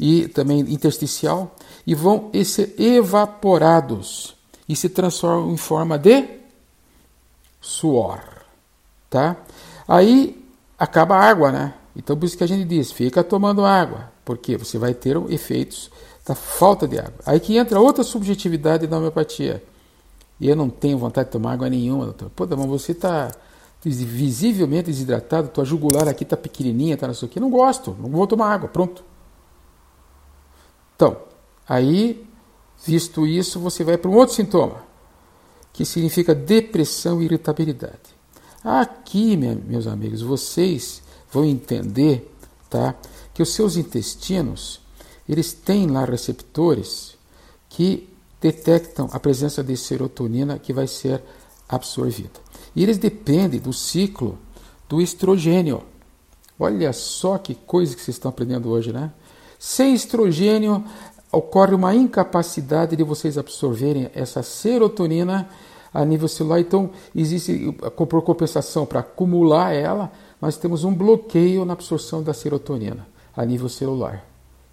e 0.01 0.27
também 0.29 0.61
intersticial 0.61 1.55
e 1.87 1.95
vão 1.95 2.31
ser 2.45 2.75
evaporados 2.81 4.34
e 4.69 4.75
se 4.75 4.89
transformam 4.89 5.53
em 5.53 5.57
forma 5.57 5.99
de 5.99 6.27
suor, 7.61 8.21
tá? 9.11 9.37
Aí 9.87 10.43
acaba 10.79 11.17
a 11.17 11.25
água, 11.25 11.53
né? 11.53 11.75
Então 11.97 12.17
por 12.17 12.25
isso 12.27 12.37
que 12.37 12.45
a 12.45 12.49
gente 12.49 12.65
diz, 12.65 12.93
fica 12.93 13.23
tomando 13.23 13.65
água, 13.65 14.13
porque 14.25 14.57
você 14.57 14.79
vai 14.79 14.95
ter 14.95 15.17
efeitos 15.31 15.91
da 16.27 16.35
falta 16.35 16.89
de 16.89 16.99
água. 16.99 17.21
Aí 17.27 17.39
que 17.39 17.57
entra 17.57 17.81
outra 17.81 18.03
subjetividade 18.03 18.87
da 18.87 18.97
homeopatia. 18.97 19.63
E 20.41 20.49
eu 20.49 20.57
não 20.57 20.69
tenho 20.69 20.99
vontade 20.99 21.29
de 21.29 21.33
tomar 21.33 21.53
água 21.53 21.69
nenhuma, 21.69 22.07
doutor. 22.07 22.31
Pô, 22.31 22.47
mas 22.47 22.67
você 22.67 22.93
está 22.93 23.31
visivelmente 23.85 24.87
desidratado, 24.87 25.49
tua 25.49 25.65
jugular 25.65 26.09
aqui 26.09 26.25
está 26.25 26.37
pequenininha, 26.37 26.95
está 26.95 27.07
não 27.07 27.15
sei 27.15 27.29
o. 27.29 27.41
Não 27.41 27.51
gosto, 27.51 27.97
não 28.01 28.09
vou 28.09 28.27
tomar 28.27 28.53
água, 28.53 28.69
pronto. 28.69 29.05
Então, 30.97 31.19
aí, 31.69 32.27
visto 32.85 33.27
isso, 33.27 33.59
você 33.59 33.83
vai 33.83 33.97
para 33.97 34.11
um 34.11 34.17
outro 34.17 34.35
sintoma, 34.35 34.83
que 35.73 35.85
significa 35.85 36.35
depressão 36.35 37.21
e 37.21 37.25
irritabilidade. 37.25 38.15
Aqui, 38.63 39.37
meus 39.37 39.87
amigos, 39.87 40.23
vocês 40.23 41.03
vão 41.31 41.45
entender 41.45 42.33
tá, 42.71 42.95
que 43.33 43.43
os 43.43 43.53
seus 43.53 43.77
intestinos 43.77 44.81
eles 45.29 45.53
têm 45.53 45.87
lá 45.87 46.05
receptores 46.05 47.17
que 47.69 48.09
detectam 48.41 49.09
a 49.11 49.19
presença 49.19 49.63
de 49.65 49.77
serotonina 49.77 50.59
que 50.59 50.73
vai 50.73 50.87
ser 50.87 51.23
absorvida. 51.69 52.41
E 52.77 52.83
eles 52.83 52.99
dependem 52.99 53.59
do 53.59 53.73
ciclo 53.73 54.39
do 54.89 55.01
estrogênio. 55.01 55.83
Olha 56.59 56.93
só 56.93 57.39
que 57.39 57.55
coisa 57.55 57.95
que 57.95 58.03
vocês 58.03 58.17
estão 58.17 58.29
aprendendo 58.29 58.69
hoje, 58.69 58.93
né? 58.93 59.13
Sem 59.59 59.95
estrogênio, 59.95 60.85
ocorre 61.35 61.75
uma 61.75 61.95
incapacidade 61.95 62.97
de 62.97 63.03
vocês 63.03 63.37
absorverem 63.37 64.11
essa 64.15 64.43
serotonina 64.43 65.49
a 65.93 66.05
nível 66.05 66.29
celular. 66.29 66.61
Então, 66.61 66.91
existe, 67.15 67.73
por 67.97 68.23
compensação, 68.23 68.85
para 68.85 69.01
acumular 69.01 69.73
ela, 69.73 70.11
nós 70.41 70.57
temos 70.57 70.85
um 70.85 70.93
bloqueio 70.93 71.65
na 71.65 71.73
absorção 71.73 72.23
da 72.23 72.35
serotonina 72.35 73.07
a 73.37 73.45
nível 73.45 73.69
celular. 73.69 74.25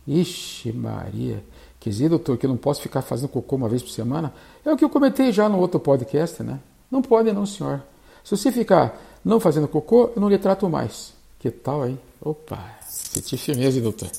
Ixi, 0.08 0.72
Maria. 0.72 1.44
Quer 1.80 1.90
dizer, 1.90 2.10
doutor, 2.10 2.38
que 2.38 2.46
eu 2.46 2.50
não 2.50 2.58
posso 2.58 2.82
ficar 2.82 3.02
fazendo 3.02 3.30
cocô 3.30 3.56
uma 3.56 3.70
vez 3.70 3.82
por 3.82 3.90
semana? 3.90 4.34
É 4.66 4.72
o 4.72 4.78
que 4.78 4.84
eu 4.84 4.90
comentei 4.90 5.32
já 5.32 5.48
no 5.48 5.60
outro 5.60 5.80
podcast, 5.80 6.44
né? 6.44 6.60
Não 6.90 7.02
pode, 7.02 7.32
não, 7.32 7.46
senhor. 7.46 7.82
Se 8.24 8.36
você 8.36 8.52
ficar 8.52 9.00
não 9.24 9.40
fazendo 9.40 9.68
cocô, 9.68 10.12
eu 10.16 10.22
não 10.22 10.30
lhe 10.30 10.38
trato 10.38 10.70
mais. 10.70 11.14
Que 11.40 11.50
tal, 11.50 11.88
hein? 11.88 12.00
Opa, 12.22 12.81
senti 12.92 13.38
firmeza, 13.38 13.80
doutor? 13.80 14.10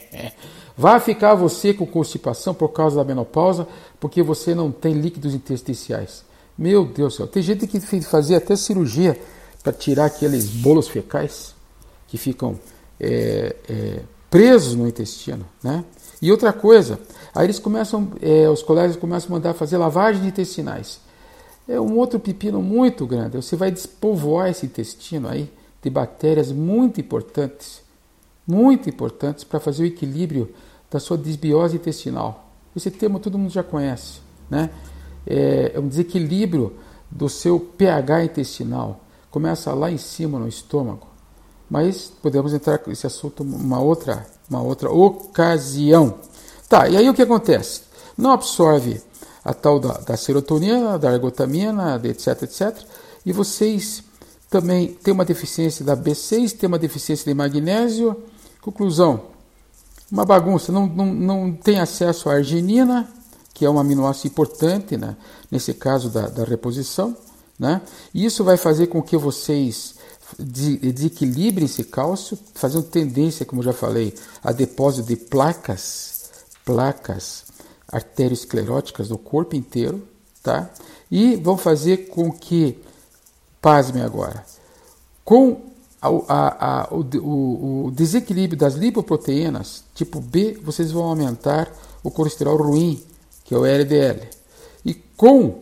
Vai 0.76 0.98
ficar 1.00 1.34
você 1.34 1.72
com 1.72 1.86
constipação 1.86 2.54
por 2.54 2.68
causa 2.68 2.96
da 2.96 3.04
menopausa, 3.04 3.66
porque 4.00 4.22
você 4.22 4.54
não 4.54 4.72
tem 4.72 4.94
líquidos 4.94 5.34
intersticiais. 5.34 6.24
Meu 6.56 6.84
Deus 6.84 7.14
do 7.14 7.16
céu, 7.18 7.26
tem 7.26 7.42
gente 7.42 7.66
que 7.66 7.80
fazer 8.00 8.36
até 8.36 8.56
cirurgia 8.56 9.18
para 9.62 9.72
tirar 9.72 10.06
aqueles 10.06 10.48
bolos 10.48 10.88
fecais 10.88 11.54
que 12.08 12.18
ficam 12.18 12.58
é, 12.98 13.54
é, 13.68 14.00
presos 14.30 14.74
no 14.74 14.88
intestino, 14.88 15.46
né? 15.62 15.84
E 16.20 16.30
outra 16.30 16.52
coisa, 16.52 17.00
aí 17.34 17.46
eles 17.46 17.58
começam, 17.58 18.12
é, 18.20 18.48
os 18.48 18.62
colegas 18.62 18.96
começam 18.96 19.28
a 19.30 19.32
mandar 19.32 19.54
fazer 19.54 19.76
lavagem 19.76 20.22
de 20.22 20.28
intestinais. 20.28 21.00
É 21.68 21.80
um 21.80 21.96
outro 21.96 22.18
pepino 22.18 22.62
muito 22.62 23.06
grande. 23.06 23.36
Você 23.36 23.56
vai 23.56 23.70
despovoar 23.70 24.48
esse 24.48 24.66
intestino 24.66 25.28
aí 25.28 25.50
de 25.82 25.90
bactérias 25.90 26.52
muito 26.52 27.00
importantes, 27.00 27.82
muito 28.46 28.88
importantes 28.88 29.44
para 29.44 29.60
fazer 29.60 29.84
o 29.84 29.86
equilíbrio 29.86 30.52
da 30.90 31.00
sua 31.00 31.16
desbiose 31.16 31.76
intestinal. 31.76 32.50
Esse 32.74 32.90
termo 32.90 33.18
todo 33.18 33.38
mundo 33.38 33.50
já 33.50 33.62
conhece, 33.62 34.20
né? 34.50 34.70
É, 35.26 35.72
é 35.74 35.80
um 35.80 35.88
desequilíbrio 35.88 36.76
do 37.10 37.28
seu 37.28 37.60
pH 37.60 38.24
intestinal. 38.24 39.00
Começa 39.30 39.72
lá 39.72 39.90
em 39.90 39.98
cima 39.98 40.38
no 40.38 40.48
estômago 40.48 41.12
mas 41.72 42.12
podemos 42.20 42.52
entrar 42.52 42.76
com 42.76 42.90
esse 42.90 43.06
assunto 43.06 43.42
uma 43.42 43.80
outra, 43.80 44.26
uma 44.50 44.60
outra 44.60 44.90
ocasião. 44.90 46.18
Tá, 46.68 46.86
e 46.86 46.98
aí 46.98 47.08
o 47.08 47.14
que 47.14 47.22
acontece? 47.22 47.84
Não 48.14 48.30
absorve 48.30 49.00
a 49.42 49.54
tal 49.54 49.80
da, 49.80 49.94
da 49.94 50.14
serotonina, 50.14 50.98
da 50.98 51.14
ergotamina, 51.14 51.98
etc, 52.04 52.42
etc, 52.42 52.76
e 53.24 53.32
vocês 53.32 54.04
também 54.50 54.88
têm 54.88 55.14
uma 55.14 55.24
deficiência 55.24 55.82
da 55.82 55.96
B6, 55.96 56.58
têm 56.58 56.68
uma 56.68 56.78
deficiência 56.78 57.24
de 57.24 57.32
magnésio. 57.32 58.22
Conclusão, 58.62 59.24
uma 60.10 60.24
bagunça, 60.24 60.70
não, 60.70 60.86
não, 60.86 61.06
não 61.06 61.52
tem 61.52 61.80
acesso 61.80 62.30
à 62.30 62.34
arginina, 62.34 63.12
que 63.52 63.64
é 63.64 63.70
um 63.70 63.78
aminoácido 63.78 64.28
importante 64.28 64.96
né, 64.96 65.16
nesse 65.50 65.74
caso 65.74 66.08
da, 66.08 66.28
da 66.28 66.44
reposição. 66.44 67.16
Né? 67.58 67.82
E 68.14 68.24
isso 68.24 68.44
vai 68.44 68.56
fazer 68.56 68.86
com 68.86 69.02
que 69.02 69.16
vocês 69.16 69.96
desequilibrem 70.38 71.66
esse 71.66 71.84
cálcio, 71.84 72.38
fazendo 72.54 72.84
tendência, 72.84 73.44
como 73.44 73.62
já 73.64 73.72
falei, 73.72 74.14
a 74.42 74.52
depósito 74.52 75.08
de 75.08 75.16
placas, 75.16 76.30
placas 76.64 77.44
arterioscleróticas 77.88 79.08
do 79.08 79.18
corpo 79.18 79.56
inteiro, 79.56 80.06
tá? 80.42 80.70
E 81.10 81.36
vão 81.36 81.58
fazer 81.58 82.08
com 82.08 82.32
que, 82.32 82.78
pasmem 83.60 84.02
agora, 84.02 84.44
com 85.24 85.71
a, 86.02 86.08
a, 86.08 86.82
a, 86.82 86.88
o, 86.94 87.00
o, 87.18 87.86
o, 87.86 87.90
desequilíbrio 87.92 88.58
das 88.58 88.74
lipoproteínas 88.74 89.84
tipo 89.94 90.20
B, 90.20 90.58
vocês 90.62 90.90
vão 90.90 91.04
aumentar 91.04 91.72
o 92.02 92.10
colesterol 92.10 92.56
ruim, 92.56 93.00
que 93.44 93.54
é 93.54 93.58
o 93.58 93.64
LDL. 93.64 94.28
E 94.84 94.94
com 94.94 95.60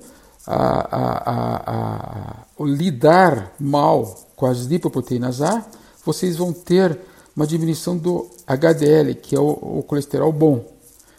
o 2.56 2.66
lidar 2.66 3.54
mal 3.60 4.26
com 4.34 4.46
as 4.46 4.60
lipoproteínas 4.60 5.42
A, 5.42 5.64
vocês 6.04 6.36
vão 6.36 6.52
ter 6.52 6.98
uma 7.36 7.46
diminuição 7.46 7.96
do 7.96 8.28
HDL, 8.46 9.14
que 9.14 9.36
é 9.36 9.40
o, 9.40 9.50
o 9.50 9.84
colesterol 9.86 10.32
bom. 10.32 10.64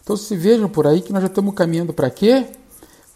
Então, 0.03 0.17
se 0.17 0.35
vejam 0.35 0.67
por 0.67 0.87
aí 0.87 1.01
que 1.01 1.13
nós 1.13 1.21
já 1.21 1.27
estamos 1.27 1.53
caminhando 1.53 1.93
para 1.93 2.09
quê? 2.09 2.47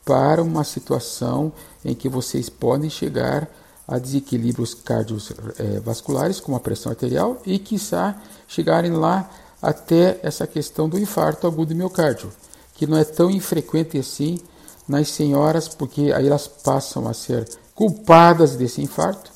Para 0.06 0.44
uma 0.44 0.64
situação 0.64 1.52
em 1.84 1.96
que 1.96 2.08
vocês 2.08 2.48
podem 2.48 2.90
chegar 2.90 3.44
a 3.44 3.50
desequilíbrios 3.88 4.74
cardiovasculares, 4.74 6.40
como 6.40 6.58
a 6.58 6.60
pressão 6.60 6.92
arterial, 6.92 7.42
e, 7.46 7.60
quiçá, 7.60 8.20
chegarem 8.48 8.92
lá 8.92 9.30
até 9.62 10.20
essa 10.24 10.46
questão 10.46 10.90
do 10.90 11.00
infarto 11.00 11.48
agudo 11.48 11.74
do 11.74 11.78
miocárdio, 11.78 12.32
que 12.74 12.88
não 12.88 12.98
é 12.98 13.04
tão 13.04 13.30
infrequente 13.30 13.98
assim 13.98 14.40
nas 14.88 15.10
senhoras, 15.10 15.68
porque 15.68 16.12
aí 16.12 16.28
elas 16.28 16.48
passam 16.48 17.08
a 17.08 17.14
ser 17.14 17.48
culpadas 17.74 18.56
desse 18.56 18.82
infarto 18.82 19.32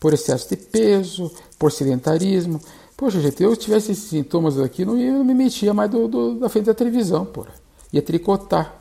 por 0.00 0.12
excesso 0.12 0.48
de 0.48 0.56
peso, 0.56 1.30
por 1.58 1.72
sedentarismo. 1.72 2.60
Poxa, 2.96 3.20
gente, 3.20 3.42
eu 3.42 3.56
tivesse 3.56 3.92
esses 3.92 4.04
sintomas 4.04 4.58
aqui, 4.58 4.84
não, 4.84 4.98
ia, 4.98 5.12
não 5.12 5.24
me 5.24 5.34
metia 5.34 5.72
mais 5.72 5.90
do, 5.90 6.06
do, 6.06 6.38
da 6.38 6.48
frente 6.48 6.66
da 6.66 6.74
televisão, 6.74 7.24
porra. 7.24 7.52
Ia 7.92 8.02
tricotar. 8.02 8.74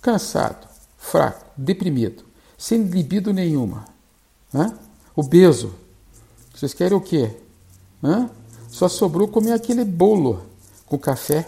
Cansado, 0.00 0.68
fraco, 0.98 1.44
deprimido, 1.56 2.22
sem 2.56 2.82
libido 2.82 3.32
nenhuma. 3.32 3.95
Hã? 4.56 4.74
Obeso. 5.14 5.74
Vocês 6.54 6.72
querem 6.72 6.96
o 6.96 7.00
quê? 7.00 7.30
Hã? 8.02 8.30
Só 8.70 8.88
sobrou 8.88 9.28
comer 9.28 9.52
aquele 9.52 9.84
bolo 9.84 10.42
com 10.86 10.98
café 10.98 11.46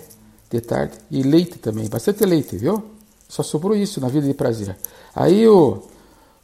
de 0.50 0.60
tarde 0.60 0.98
e 1.10 1.22
leite 1.22 1.58
também, 1.58 1.88
bastante 1.88 2.24
leite, 2.24 2.56
viu? 2.56 2.82
Só 3.28 3.42
sobrou 3.42 3.74
isso 3.74 4.00
na 4.00 4.08
vida 4.08 4.26
de 4.26 4.34
prazer. 4.34 4.76
Aí 5.14 5.46
o 5.48 5.82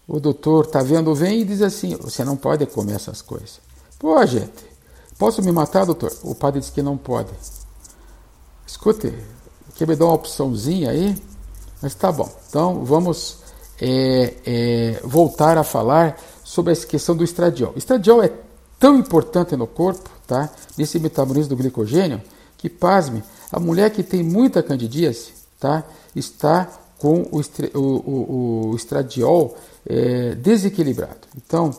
o 0.06 0.20
doutor 0.20 0.66
tá 0.66 0.82
vendo, 0.82 1.14
vem 1.14 1.40
e 1.40 1.44
diz 1.44 1.62
assim: 1.62 1.96
você 1.96 2.24
não 2.24 2.36
pode 2.36 2.66
comer 2.66 2.94
essas 2.94 3.22
coisas. 3.22 3.60
Pô, 3.98 4.24
gente, 4.26 4.64
posso 5.18 5.42
me 5.42 5.50
matar, 5.50 5.86
doutor? 5.86 6.12
O 6.22 6.34
padre 6.34 6.60
diz 6.60 6.70
que 6.70 6.82
não 6.82 6.96
pode. 6.96 7.30
Escute, 8.66 9.14
quer 9.74 9.88
me 9.88 9.96
dar 9.96 10.06
uma 10.06 10.14
opçãozinha 10.14 10.90
aí? 10.90 11.16
Mas 11.80 11.94
tá 11.94 12.12
bom. 12.12 12.30
Então 12.48 12.84
vamos 12.84 13.38
é, 13.80 14.34
é, 14.44 15.00
voltar 15.04 15.56
a 15.56 15.64
falar 15.64 16.18
sobre 16.44 16.72
essa 16.72 16.86
questão 16.86 17.16
do 17.16 17.24
estradiol. 17.24 17.72
O 17.74 17.78
estradiol 17.78 18.22
é 18.22 18.30
tão 18.78 18.96
importante 18.96 19.56
no 19.56 19.66
corpo, 19.66 20.10
tá? 20.26 20.50
Nesse 20.76 21.00
metabolismo 21.00 21.50
do 21.50 21.56
glicogênio, 21.56 22.20
que 22.58 22.68
pasme, 22.68 23.24
a 23.50 23.58
mulher 23.58 23.90
que 23.90 24.02
tem 24.02 24.22
muita 24.22 24.62
candidíase, 24.62 25.32
tá? 25.58 25.82
Está 26.14 26.70
com 26.98 27.22
o, 27.32 27.40
o, 27.40 27.80
o, 27.80 28.70
o 28.70 28.76
estradiol 28.76 29.56
é, 29.86 30.34
desequilibrado. 30.34 31.28
Então, 31.36 31.70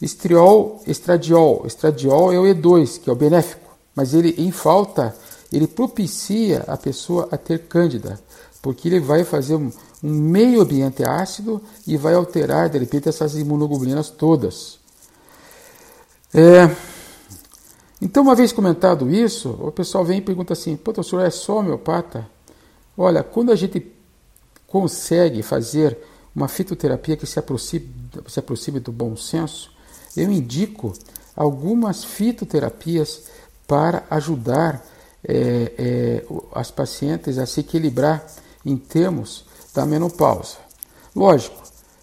estriol, 0.00 0.82
estradiol, 0.86 1.64
estradiol 1.66 2.32
é 2.32 2.38
o 2.38 2.44
E2, 2.44 3.00
que 3.00 3.08
é 3.08 3.12
o 3.12 3.16
benéfico, 3.16 3.74
mas 3.94 4.14
ele 4.14 4.34
em 4.38 4.50
falta, 4.50 5.14
ele 5.52 5.66
propicia 5.66 6.64
a 6.66 6.76
pessoa 6.76 7.28
a 7.30 7.36
ter 7.36 7.60
cândida, 7.60 8.20
porque 8.60 8.88
ele 8.88 9.00
vai 9.00 9.24
fazer 9.24 9.54
um, 9.56 9.70
um 10.04 10.12
meio 10.12 10.60
ambiente 10.60 11.02
ácido 11.02 11.62
e 11.86 11.96
vai 11.96 12.12
alterar, 12.12 12.68
de 12.68 12.76
repente, 12.76 13.08
essas 13.08 13.34
imunoglobulinas 13.36 14.10
todas. 14.10 14.78
É, 16.34 16.68
então, 18.02 18.22
uma 18.22 18.34
vez 18.34 18.52
comentado 18.52 19.10
isso, 19.10 19.48
o 19.58 19.72
pessoal 19.72 20.04
vem 20.04 20.18
e 20.18 20.20
pergunta 20.20 20.52
assim: 20.52 20.76
Pô, 20.76 21.02
senhor 21.02 21.22
é 21.22 21.30
só 21.30 21.60
homeopata? 21.60 22.28
Olha, 22.98 23.22
quando 23.22 23.50
a 23.50 23.56
gente 23.56 23.90
consegue 24.66 25.42
fazer 25.42 25.96
uma 26.36 26.48
fitoterapia 26.48 27.16
que 27.16 27.26
se 27.26 27.38
aproxime, 27.38 27.88
se 28.28 28.38
aproxime 28.38 28.80
do 28.80 28.92
bom 28.92 29.16
senso, 29.16 29.72
eu 30.14 30.30
indico 30.30 30.92
algumas 31.34 32.04
fitoterapias 32.04 33.22
para 33.66 34.04
ajudar 34.10 34.84
é, 35.26 35.72
é, 35.78 36.24
as 36.52 36.70
pacientes 36.70 37.38
a 37.38 37.46
se 37.46 37.60
equilibrar 37.60 38.26
em 38.66 38.76
termos 38.76 39.46
da 39.74 39.84
menopausa. 39.84 40.56
Lógico, 41.14 41.62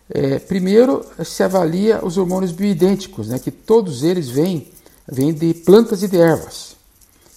é, 0.09 0.39
primeiro 0.39 1.05
se 1.23 1.41
avalia 1.41 2.03
os 2.03 2.17
hormônios 2.17 2.51
bioidênticos, 2.51 3.29
né, 3.29 3.39
que 3.39 3.51
todos 3.51 4.03
eles 4.03 4.29
vêm, 4.29 4.67
vêm 5.07 5.33
de 5.33 5.53
plantas 5.53 6.03
e 6.03 6.07
de 6.07 6.17
ervas 6.17 6.75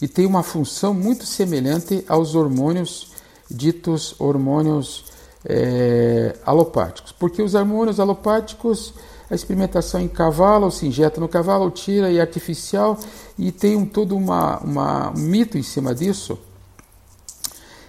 e 0.03 0.09
tem 0.09 0.27
uma 0.27 0.43
função 0.43 0.93
muito 0.93 1.25
semelhante 1.25 2.05
aos 2.09 2.35
hormônios 2.35 3.13
ditos 3.51 4.15
hormônios 4.19 5.07
é, 5.45 6.37
alopáticos, 6.45 7.13
porque 7.13 7.41
os 7.43 7.55
hormônios 7.55 8.01
alopáticos 8.01 8.93
a 9.31 9.35
experimentação 9.35 10.01
em 10.01 10.09
cavalo, 10.09 10.71
se 10.71 10.87
injeta 10.87 11.19
no 11.21 11.29
cavalo, 11.29 11.71
tira 11.71 12.11
e 12.11 12.19
é 12.19 12.21
artificial, 12.21 12.99
e 13.39 13.51
tem 13.51 13.75
um, 13.75 13.87
todo 13.87 14.15
uma, 14.15 14.59
uma, 14.59 15.11
um 15.11 15.19
mito 15.19 15.57
em 15.57 15.63
cima 15.63 15.95
disso 15.95 16.39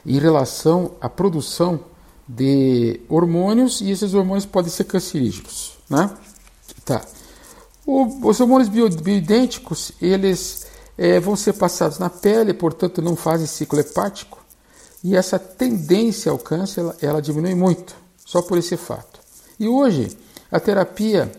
em 0.05 0.19
relação 0.19 0.91
à 1.01 1.09
produção 1.09 1.79
de 2.27 2.99
hormônios 3.07 3.81
e 3.81 3.91
esses 3.91 4.13
hormônios 4.13 4.45
podem 4.45 4.71
ser 4.71 4.85
cancerígenos, 4.85 5.77
né? 5.89 6.09
Tá. 6.83 7.01
O, 7.85 8.27
os 8.27 8.39
hormônios 8.39 8.69
bio, 8.69 8.89
bioidênticos, 8.89 9.91
eles 10.01 10.65
é, 10.97 11.19
vão 11.19 11.35
ser 11.35 11.53
passados 11.53 11.99
na 11.99 12.09
pele, 12.09 12.53
portanto 12.53 13.01
não 13.01 13.15
fazem 13.15 13.45
ciclo 13.45 13.79
hepático, 13.79 14.43
e 15.03 15.15
essa 15.15 15.37
tendência 15.37 16.31
ao 16.31 16.39
câncer, 16.39 16.81
ela, 16.81 16.97
ela 17.01 17.21
diminui 17.21 17.53
muito, 17.53 17.95
só 18.25 18.41
por 18.41 18.57
esse 18.57 18.75
fato. 18.75 19.19
E 19.59 19.67
hoje, 19.67 20.17
a 20.51 20.59
terapia 20.59 21.31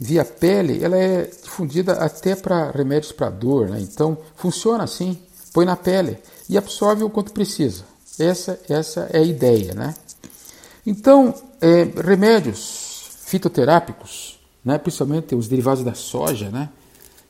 via 0.00 0.24
pele, 0.24 0.82
ela 0.84 0.96
é 0.96 1.24
difundida 1.24 1.94
até 1.94 2.36
para 2.36 2.70
remédios 2.70 3.10
para 3.10 3.30
dor, 3.30 3.68
né? 3.68 3.80
então 3.80 4.16
funciona 4.36 4.84
assim, 4.84 5.18
põe 5.52 5.66
na 5.66 5.74
pele 5.74 6.18
e 6.48 6.56
absorve 6.56 7.02
o 7.02 7.10
quanto 7.10 7.32
precisa. 7.32 7.84
Essa, 8.18 8.58
essa 8.68 9.08
é 9.12 9.18
a 9.18 9.22
ideia, 9.22 9.74
né? 9.74 9.94
Então, 10.90 11.34
é, 11.60 11.82
remédios 11.82 13.10
fitoterápicos, 13.26 14.40
né, 14.64 14.78
principalmente 14.78 15.34
os 15.34 15.46
derivados 15.46 15.84
da 15.84 15.92
soja, 15.92 16.48
né, 16.48 16.70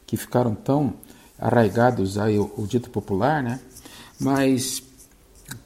que 0.06 0.16
ficaram 0.16 0.54
tão 0.54 0.94
arraigados 1.36 2.18
aí 2.18 2.38
o, 2.38 2.48
o 2.56 2.68
dito 2.68 2.88
popular, 2.88 3.42
né, 3.42 3.58
mas, 4.20 4.80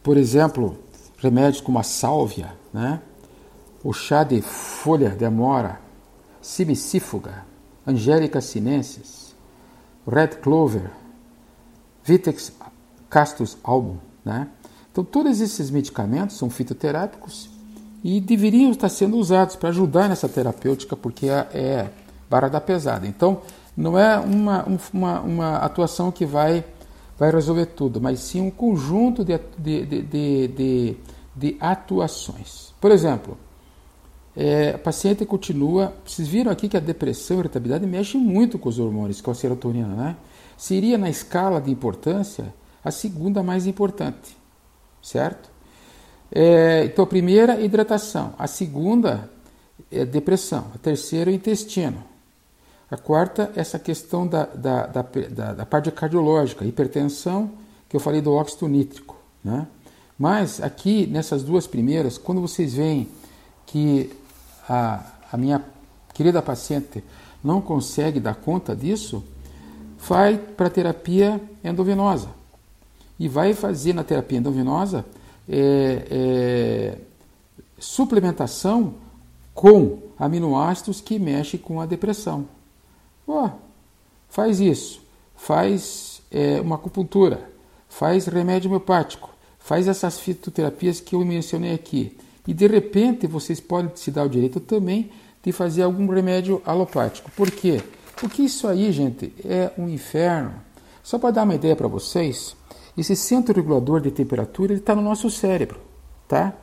por 0.02 0.16
exemplo, 0.16 0.78
remédios 1.18 1.60
como 1.60 1.78
a 1.78 1.82
sálvia, 1.82 2.56
né, 2.72 3.02
o 3.84 3.92
chá 3.92 4.24
de 4.24 4.40
folha 4.40 5.10
de 5.10 5.26
amora, 5.26 5.78
cibicífuga, 6.40 7.44
angélica 7.86 8.40
sinensis, 8.40 9.36
red 10.08 10.28
clover, 10.28 10.90
vitex 12.02 12.54
castus 13.10 13.58
album, 13.62 13.98
né? 14.24 14.48
Então, 14.90 15.04
todos 15.04 15.42
esses 15.42 15.70
medicamentos 15.70 16.36
são 16.38 16.48
fitoterápicos 16.48 17.51
e 18.02 18.20
deveriam 18.20 18.70
estar 18.70 18.88
sendo 18.88 19.16
usados 19.16 19.56
para 19.56 19.68
ajudar 19.68 20.08
nessa 20.08 20.28
terapêutica, 20.28 20.96
porque 20.96 21.28
é, 21.28 21.48
é 21.52 21.90
barra 22.28 22.48
da 22.48 22.60
pesada. 22.60 23.06
Então, 23.06 23.42
não 23.76 23.98
é 23.98 24.18
uma, 24.18 24.66
uma, 24.92 25.20
uma 25.20 25.56
atuação 25.58 26.10
que 26.10 26.26
vai, 26.26 26.64
vai 27.18 27.30
resolver 27.30 27.66
tudo, 27.66 28.00
mas 28.00 28.20
sim 28.20 28.40
um 28.40 28.50
conjunto 28.50 29.24
de, 29.24 29.38
de, 29.58 29.86
de, 29.86 30.48
de, 30.48 30.96
de 31.34 31.56
atuações. 31.60 32.74
Por 32.80 32.90
exemplo, 32.90 33.38
é, 34.36 34.70
a 34.70 34.78
paciente 34.78 35.24
continua. 35.24 35.94
Vocês 36.04 36.26
viram 36.26 36.50
aqui 36.50 36.68
que 36.68 36.76
a 36.76 36.80
depressão 36.80 37.36
e 37.36 37.38
a 37.38 37.40
irritabilidade 37.42 37.86
mexem 37.86 38.20
muito 38.20 38.58
com 38.58 38.68
os 38.68 38.78
hormônios, 38.78 39.20
com 39.20 39.30
a 39.30 39.34
serotonina, 39.34 39.88
né? 39.88 40.16
Seria 40.56 40.96
na 40.96 41.10
escala 41.10 41.60
de 41.60 41.70
importância 41.70 42.52
a 42.84 42.90
segunda 42.90 43.42
mais 43.42 43.66
importante, 43.66 44.36
certo? 45.02 45.51
É, 46.34 46.84
então, 46.86 47.04
a 47.04 47.06
primeira, 47.06 47.60
hidratação. 47.60 48.34
A 48.38 48.46
segunda, 48.46 49.30
é 49.90 50.04
depressão. 50.04 50.66
A 50.74 50.78
terceira, 50.78 51.30
intestino. 51.30 52.02
A 52.90 52.96
quarta, 52.96 53.52
essa 53.54 53.78
questão 53.78 54.26
da, 54.26 54.46
da, 54.46 54.86
da, 54.86 55.02
da, 55.02 55.52
da 55.54 55.66
parte 55.66 55.90
cardiológica, 55.90 56.64
hipertensão, 56.64 57.50
que 57.88 57.94
eu 57.94 58.00
falei 58.00 58.22
do 58.22 58.32
óxido 58.32 58.66
nítrico. 58.66 59.16
Né? 59.44 59.66
Mas 60.18 60.60
aqui, 60.62 61.06
nessas 61.06 61.42
duas 61.42 61.66
primeiras, 61.66 62.16
quando 62.16 62.40
vocês 62.40 62.74
veem 62.74 63.08
que 63.66 64.10
a, 64.68 65.04
a 65.30 65.36
minha 65.36 65.62
querida 66.14 66.40
paciente 66.40 67.04
não 67.44 67.60
consegue 67.60 68.20
dar 68.20 68.36
conta 68.36 68.74
disso, 68.74 69.22
vai 70.08 70.38
para 70.38 70.66
a 70.66 70.70
terapia 70.70 71.40
endovenosa. 71.62 72.28
E 73.18 73.28
vai 73.28 73.54
fazer 73.54 73.92
na 73.92 74.04
terapia 74.04 74.38
endovenosa 74.38 75.04
é, 75.48 76.06
é, 76.10 76.98
suplementação 77.78 78.94
com 79.54 79.98
aminoácidos 80.18 81.00
que 81.00 81.18
mexem 81.18 81.58
com 81.58 81.80
a 81.80 81.86
depressão. 81.86 82.46
Oh, 83.26 83.48
faz 84.28 84.60
isso, 84.60 85.02
faz 85.36 86.22
é, 86.30 86.60
uma 86.60 86.76
acupuntura, 86.76 87.50
faz 87.88 88.26
remédio 88.26 88.68
homeopático, 88.68 89.30
faz 89.58 89.86
essas 89.88 90.18
fitoterapias 90.18 91.00
que 91.00 91.14
eu 91.14 91.24
mencionei 91.24 91.74
aqui. 91.74 92.16
E 92.46 92.52
de 92.52 92.66
repente 92.66 93.26
vocês 93.26 93.60
podem 93.60 93.92
se 93.94 94.10
dar 94.10 94.24
o 94.24 94.28
direito 94.28 94.58
também 94.58 95.10
de 95.42 95.52
fazer 95.52 95.82
algum 95.82 96.06
remédio 96.06 96.62
alopático. 96.64 97.30
Por 97.32 97.50
quê? 97.50 97.82
Porque 98.16 98.42
isso 98.42 98.68
aí, 98.68 98.90
gente, 98.92 99.32
é 99.44 99.72
um 99.76 99.88
inferno. 99.88 100.54
Só 101.02 101.18
para 101.18 101.32
dar 101.32 101.42
uma 101.42 101.54
ideia 101.54 101.74
para 101.74 101.88
vocês, 101.88 102.56
esse 102.96 103.16
centro 103.16 103.54
regulador 103.54 104.00
de 104.00 104.10
temperatura 104.10 104.74
está 104.74 104.94
no 104.94 105.02
nosso 105.02 105.30
cérebro, 105.30 105.80
tá? 106.28 106.54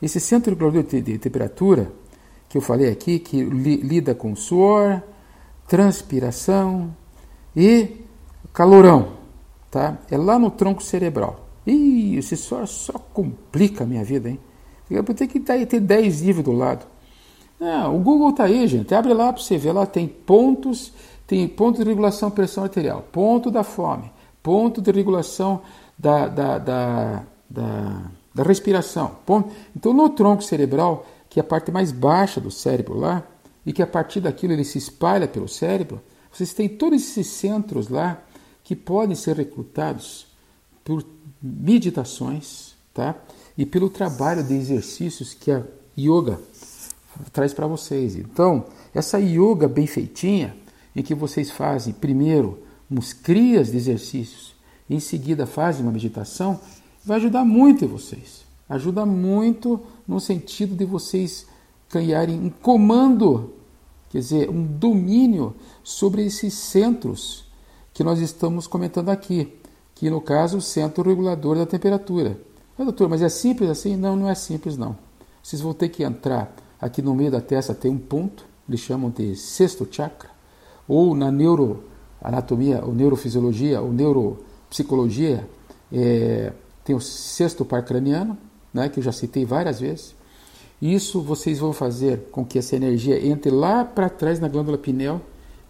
Esse 0.00 0.20
centro 0.20 0.52
regulador 0.52 0.82
de, 0.82 1.00
de 1.00 1.18
temperatura 1.18 1.92
que 2.48 2.56
eu 2.56 2.62
falei 2.62 2.90
aqui, 2.90 3.18
que 3.18 3.42
li, 3.42 3.76
lida 3.76 4.14
com 4.14 4.34
suor, 4.34 5.02
transpiração 5.66 6.94
e 7.54 7.96
calorão, 8.52 9.12
tá? 9.70 9.98
É 10.10 10.16
lá 10.16 10.38
no 10.38 10.50
tronco 10.50 10.82
cerebral. 10.82 11.48
Ih, 11.66 12.16
esse 12.16 12.36
suor 12.36 12.66
só 12.66 12.94
complica 12.98 13.84
a 13.84 13.86
minha 13.86 14.02
vida, 14.02 14.30
hein? 14.30 14.40
Eu 14.90 15.02
vou 15.02 15.14
ter 15.14 15.26
que 15.26 15.38
ter 15.38 15.80
10 15.80 16.22
livros 16.22 16.44
do 16.44 16.52
lado. 16.52 16.86
Não, 17.60 17.96
o 17.96 17.98
Google 17.98 18.30
está 18.30 18.44
aí, 18.44 18.66
gente. 18.66 18.94
Abre 18.94 19.12
lá 19.12 19.32
para 19.32 19.42
você 19.42 19.58
ver. 19.58 19.72
Lá 19.72 19.84
tem 19.84 20.06
pontos, 20.06 20.92
tem 21.26 21.46
ponto 21.46 21.82
de 21.82 21.88
regulação 21.88 22.30
pressão 22.30 22.64
arterial, 22.64 23.04
ponto 23.12 23.50
da 23.50 23.62
fome, 23.62 24.10
ponto 24.42 24.80
de 24.80 24.90
regulação 24.90 25.62
da, 25.98 26.28
da, 26.28 26.58
da, 26.58 27.22
da, 27.48 28.02
da 28.34 28.42
respiração. 28.42 29.16
Ponto. 29.26 29.50
Então, 29.74 29.92
no 29.92 30.08
tronco 30.10 30.42
cerebral, 30.42 31.06
que 31.28 31.40
é 31.40 31.42
a 31.42 31.44
parte 31.44 31.70
mais 31.70 31.92
baixa 31.92 32.40
do 32.40 32.50
cérebro 32.50 32.96
lá, 32.98 33.22
e 33.66 33.72
que 33.72 33.82
a 33.82 33.86
partir 33.86 34.20
daquilo 34.20 34.52
ele 34.52 34.64
se 34.64 34.78
espalha 34.78 35.28
pelo 35.28 35.48
cérebro, 35.48 36.00
vocês 36.32 36.54
têm 36.54 36.68
todos 36.68 37.02
esses 37.02 37.26
centros 37.26 37.88
lá 37.88 38.22
que 38.64 38.76
podem 38.76 39.14
ser 39.14 39.36
recrutados 39.36 40.26
por 40.84 41.04
meditações, 41.42 42.74
tá? 42.94 43.14
E 43.56 43.66
pelo 43.66 43.90
trabalho 43.90 44.42
de 44.42 44.54
exercícios 44.54 45.34
que 45.34 45.50
a 45.50 45.62
yoga 45.98 46.40
traz 47.32 47.52
para 47.52 47.66
vocês. 47.66 48.14
Então, 48.16 48.66
essa 48.94 49.18
yoga 49.18 49.66
bem 49.68 49.86
feitinha, 49.86 50.56
em 50.94 51.02
que 51.02 51.14
vocês 51.14 51.50
fazem 51.50 51.92
primeiro 51.92 52.62
uns 52.90 53.12
crias 53.12 53.70
de 53.70 53.76
exercícios, 53.76 54.54
em 54.88 55.00
seguida 55.00 55.46
fazem 55.46 55.82
uma 55.82 55.92
meditação, 55.92 56.58
vai 57.04 57.18
ajudar 57.18 57.44
muito 57.44 57.84
em 57.84 57.88
vocês. 57.88 58.46
Ajuda 58.68 59.04
muito 59.06 59.80
no 60.06 60.20
sentido 60.20 60.74
de 60.74 60.84
vocês 60.84 61.46
ganharem 61.90 62.38
um 62.38 62.50
comando, 62.50 63.54
quer 64.10 64.18
dizer, 64.18 64.50
um 64.50 64.64
domínio 64.64 65.54
sobre 65.82 66.24
esses 66.24 66.54
centros 66.54 67.44
que 67.94 68.04
nós 68.04 68.20
estamos 68.20 68.66
comentando 68.66 69.08
aqui, 69.08 69.52
que 69.94 70.10
no 70.10 70.20
caso 70.20 70.58
o 70.58 70.62
centro 70.62 71.02
regulador 71.02 71.56
da 71.56 71.66
temperatura. 71.66 72.38
Ah, 72.78 72.84
doutor, 72.84 73.08
mas 73.08 73.22
é 73.22 73.28
simples 73.28 73.70
assim? 73.70 73.96
Não, 73.96 74.14
não 74.14 74.28
é 74.28 74.34
simples 74.34 74.76
não. 74.76 74.96
Vocês 75.42 75.60
vão 75.60 75.72
ter 75.72 75.88
que 75.88 76.04
entrar 76.04 76.54
aqui 76.80 77.02
no 77.02 77.14
meio 77.14 77.30
da 77.30 77.40
testa, 77.40 77.74
tem 77.74 77.90
um 77.90 77.98
ponto, 77.98 78.44
eles 78.68 78.80
chamam 78.80 79.10
de 79.10 79.34
sexto 79.34 79.88
chakra, 79.90 80.30
ou 80.86 81.14
na 81.14 81.32
neuroanatomia, 82.22 82.84
ou 82.84 82.94
neurofisiologia, 82.94 83.80
ou 83.80 83.92
neuropsicologia, 83.92 85.48
é, 85.92 86.52
tem 86.84 86.94
o 86.94 87.00
sexto 87.00 87.64
par 87.64 87.84
craniano, 87.84 88.36
né, 88.72 88.88
que 88.88 88.98
eu 88.98 89.02
já 89.02 89.12
citei 89.12 89.44
várias 89.44 89.80
vezes. 89.80 90.14
Isso 90.80 91.20
vocês 91.20 91.58
vão 91.58 91.72
fazer 91.72 92.28
com 92.30 92.44
que 92.44 92.58
essa 92.58 92.76
energia 92.76 93.24
entre 93.26 93.50
lá 93.50 93.84
para 93.84 94.08
trás 94.08 94.38
na 94.38 94.48
glândula 94.48 94.78
pineal, 94.78 95.20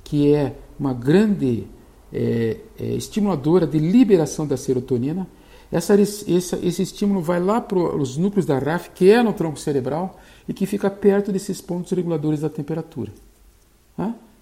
que 0.05 0.35
é 0.35 0.55
uma 0.79 0.93
grande 0.93 1.67
é, 2.13 2.59
é, 2.79 2.85
estimuladora 2.95 3.67
de 3.67 3.79
liberação 3.79 4.47
da 4.47 4.57
serotonina. 4.57 5.27
Essa, 5.71 5.95
esse 6.01 6.83
estímulo 6.83 7.21
vai 7.21 7.41
lá 7.41 7.61
para 7.61 7.79
os 7.79 8.17
núcleos 8.17 8.47
da 8.47 8.59
RAF, 8.59 8.91
que 8.91 9.11
é 9.11 9.23
no 9.23 9.35
tronco 9.35 9.59
cerebral, 9.59 10.19
e 10.47 10.55
que 10.55 10.65
fica 10.65 10.89
perto 10.89 11.31
desses 11.31 11.61
pontos 11.61 11.93
reguladores 11.93 12.41
da 12.41 12.49
temperatura. 12.49 13.13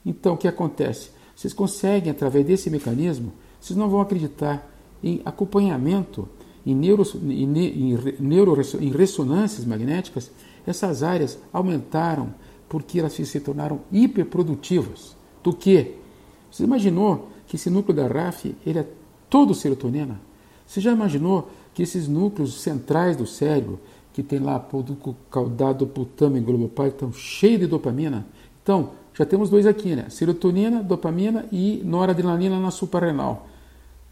Então, 0.05 0.35
o 0.35 0.37
que 0.37 0.47
acontece? 0.47 1.11
Vocês 1.37 1.53
conseguem, 1.53 2.11
através 2.11 2.47
desse 2.47 2.71
mecanismo, 2.71 3.33
vocês 3.61 3.77
não 3.79 3.91
vão 3.91 4.01
acreditar 4.01 4.69
em 5.05 5.21
acompanhamento 5.23 6.27
em, 6.65 6.75
neuro, 6.75 7.05
em, 7.23 7.59
em, 7.59 7.99
neuro, 8.19 8.59
em 8.81 8.91
ressonâncias 8.91 9.67
magnéticas, 9.67 10.31
essas 10.67 11.03
áreas 11.03 11.39
aumentaram 11.53 12.35
porque 12.69 12.99
elas 12.99 13.13
se 13.13 13.41
tornaram 13.41 13.81
hiperprodutivas. 13.93 15.15
Do 15.43 15.53
que? 15.53 15.95
Você 16.51 16.65
imaginou 16.65 17.29
que 17.47 17.57
esse 17.57 17.69
núcleo 17.69 17.95
da 17.95 18.09
RAF 18.09 18.57
ele 18.65 18.79
é 18.81 18.87
todo 19.29 19.55
serotonina? 19.55 20.21
Você 20.67 20.81
já 20.81 20.91
imaginou 20.91 21.51
que 21.75 21.83
esses 21.83 22.09
núcleos 22.09 22.61
centrais 22.61 23.17
do 23.17 23.27
cérebro, 23.27 23.79
que 24.13 24.23
tem 24.23 24.39
lá 24.39 24.57
o 24.73 25.15
caudado, 25.31 25.87
putame, 25.87 26.41
globopar, 26.41 26.89
estão 26.89 27.13
cheios 27.13 27.61
de 27.61 27.67
dopamina? 27.67 28.27
Então, 28.63 28.91
já 29.17 29.25
temos 29.25 29.49
dois 29.49 29.67
aqui, 29.67 29.97
né? 29.97 30.07
Serotonina, 30.11 30.83
dopamina 30.83 31.47
e 31.51 31.81
noradrenalina 31.85 32.61
na 32.61 32.71
suprarrenal. 32.71 33.49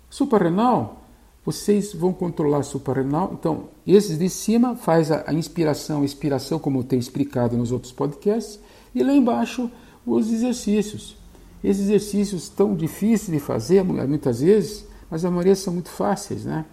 Suprarrenal 0.09 1.05
vocês 1.45 1.93
vão 1.93 2.13
controlar 2.13 2.59
a 2.59 2.63
suprarrenal. 2.63 3.37
Então, 3.39 3.69
esses 3.87 4.19
de 4.19 4.31
cima 4.31 4.75
faz 4.77 5.13
a, 5.13 5.31
inspiração, 5.33 6.01
a 6.01 6.05
expiração, 6.05 6.59
como 6.59 6.79
eu 6.79 6.85
tenho 6.85 7.01
explicado 7.01 7.57
nos 7.57 7.71
outros 7.71 7.93
podcasts, 7.93 8.59
e 8.95 9.03
lá 9.03 9.13
embaixo 9.13 9.71
os 10.07 10.33
exercícios. 10.33 11.17
Esses 11.63 11.85
exercícios 11.85 12.49
tão 12.49 12.75
difíceis 12.75 13.31
de 13.31 13.39
fazer 13.39 13.83
muitas 13.83 14.41
vezes, 14.41 14.87
mas 15.11 15.25
a 15.25 15.31
maioria 15.31 15.55
são 15.55 15.75
muito 15.75 15.91
fáceis, 15.91 16.45
né? 16.45 16.65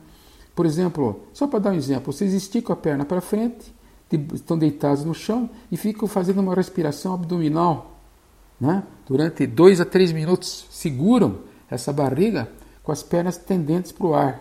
Por 0.56 0.66
exemplo, 0.66 1.22
só 1.34 1.48
para 1.48 1.60
dar 1.60 1.72
um 1.72 1.76
exemplo, 1.76 2.14
vocês 2.14 2.34
esticam 2.34 2.74
a 2.74 2.78
perna 2.78 3.04
para 3.04 3.20
frente, 3.20 3.74
estão 4.34 4.58
deitados 4.58 5.04
no 5.04 5.14
chão 5.14 5.50
e 5.72 5.78
ficam 5.78 6.08
fazendo 6.08 6.40
uma 6.40 6.54
respiração 6.54 7.14
abdominal, 7.14 7.91
né? 8.62 8.84
Durante 9.08 9.48
dois 9.48 9.82
a 9.82 9.86
três 9.86 10.12
minutos, 10.12 10.68
seguram 10.70 11.40
essa 11.70 11.92
barriga 11.92 12.48
com 12.84 12.92
as 12.92 13.02
pernas 13.02 13.36
tendentes 13.36 13.92
para 13.92 14.06
o 14.06 14.14
ar. 14.14 14.40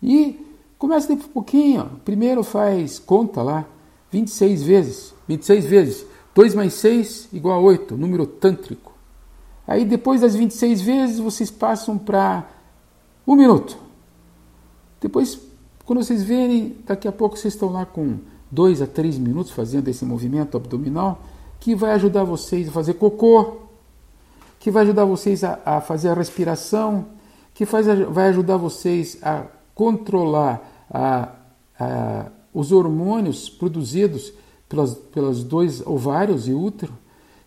E 0.00 0.46
começa 0.78 1.14
de 1.14 1.22
pouquinho. 1.24 2.00
Primeiro 2.04 2.44
faz 2.44 3.00
conta 3.00 3.42
lá, 3.42 3.66
26 4.12 4.62
vezes. 4.62 5.14
26 5.26 5.64
vezes. 5.66 6.06
2 6.32 6.54
mais 6.54 6.74
6 6.74 7.28
igual 7.32 7.58
a 7.58 7.60
8, 7.60 7.96
número 7.96 8.24
tântrico. 8.24 8.92
Aí 9.66 9.84
depois 9.84 10.20
das 10.20 10.34
26 10.34 10.80
vezes 10.80 11.18
vocês 11.18 11.50
passam 11.50 11.98
para 11.98 12.48
um 13.26 13.34
minuto. 13.34 13.76
Depois, 15.00 15.38
quando 15.84 16.02
vocês 16.02 16.22
verem, 16.22 16.76
daqui 16.86 17.08
a 17.08 17.12
pouco 17.12 17.36
vocês 17.36 17.54
estão 17.54 17.70
lá 17.70 17.84
com 17.84 18.18
2 18.50 18.80
a 18.82 18.86
3 18.86 19.18
minutos 19.18 19.50
fazendo 19.50 19.88
esse 19.88 20.04
movimento 20.04 20.56
abdominal 20.56 21.20
que 21.60 21.74
vai 21.74 21.92
ajudar 21.92 22.24
vocês 22.24 22.68
a 22.68 22.72
fazer 22.72 22.94
cocô, 22.94 23.58
que 24.58 24.70
vai 24.70 24.82
ajudar 24.82 25.04
vocês 25.04 25.44
a, 25.44 25.60
a 25.64 25.80
fazer 25.80 26.08
a 26.08 26.14
respiração, 26.14 27.06
que 27.54 27.66
faz, 27.66 27.86
vai 28.08 28.28
ajudar 28.30 28.56
vocês 28.56 29.18
a 29.22 29.44
controlar 29.74 30.86
a, 30.90 31.28
a, 31.78 32.26
os 32.52 32.72
hormônios 32.72 33.48
produzidos 33.48 34.32
pelas, 34.68 34.94
pelos 34.94 35.44
dois 35.44 35.86
ovários 35.86 36.48
e 36.48 36.52
útero, 36.52 36.92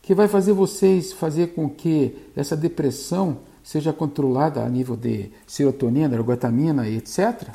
que 0.01 0.13
vai 0.13 0.27
fazer 0.27 0.53
vocês 0.53 1.13
fazer 1.13 1.53
com 1.53 1.69
que 1.69 2.15
essa 2.35 2.55
depressão 2.55 3.37
seja 3.63 3.93
controlada 3.93 4.63
a 4.63 4.69
nível 4.69 4.95
de 4.95 5.31
serotonina, 5.47 6.13
ergotamina 6.15 6.87
e 6.87 6.97
etc. 6.97 7.47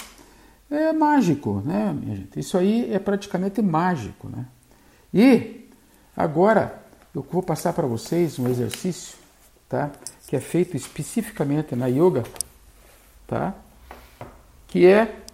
É 0.71 0.93
mágico, 0.93 1.63
né, 1.65 1.95
minha 1.99 2.17
gente? 2.17 2.41
Isso 2.41 2.57
aí 2.57 2.93
é 2.93 2.99
praticamente 2.99 3.61
mágico, 3.61 4.29
né? 4.29 4.47
E 5.13 5.58
agora 6.19 6.83
eu 7.15 7.25
vou 7.31 7.43
passar 7.43 7.73
para 7.73 7.87
vocês 7.87 8.39
um 8.39 8.49
exercício, 8.49 9.17
tá? 9.69 9.91
Que 10.27 10.37
é 10.37 10.41
feito 10.41 10.77
especificamente 10.77 11.75
na 11.75 11.87
yoga, 11.87 12.25
tá? 13.27 13.55
que 14.69 14.87
é. 14.87 15.25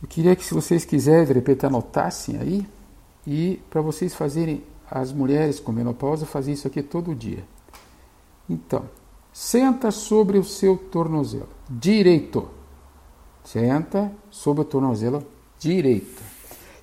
Eu 0.00 0.08
queria 0.08 0.36
que, 0.36 0.44
se 0.44 0.54
vocês 0.54 0.84
quiserem, 0.84 1.26
de 1.26 1.32
repente 1.32 1.64
anotassem 1.64 2.36
aí, 2.38 2.66
e 3.26 3.60
para 3.70 3.80
vocês 3.80 4.14
fazerem, 4.14 4.62
as 4.90 5.10
mulheres 5.10 5.58
com 5.58 5.72
menopausa, 5.72 6.26
fazer 6.26 6.52
isso 6.52 6.66
aqui 6.66 6.82
todo 6.82 7.14
dia. 7.14 7.44
Então, 8.48 8.84
senta 9.32 9.90
sobre 9.90 10.36
o 10.36 10.44
seu 10.44 10.76
tornozelo 10.76 11.48
direito. 11.70 12.48
Senta 13.42 14.12
sobre 14.30 14.62
o 14.62 14.64
tornozelo 14.64 15.26
direito. 15.58 16.22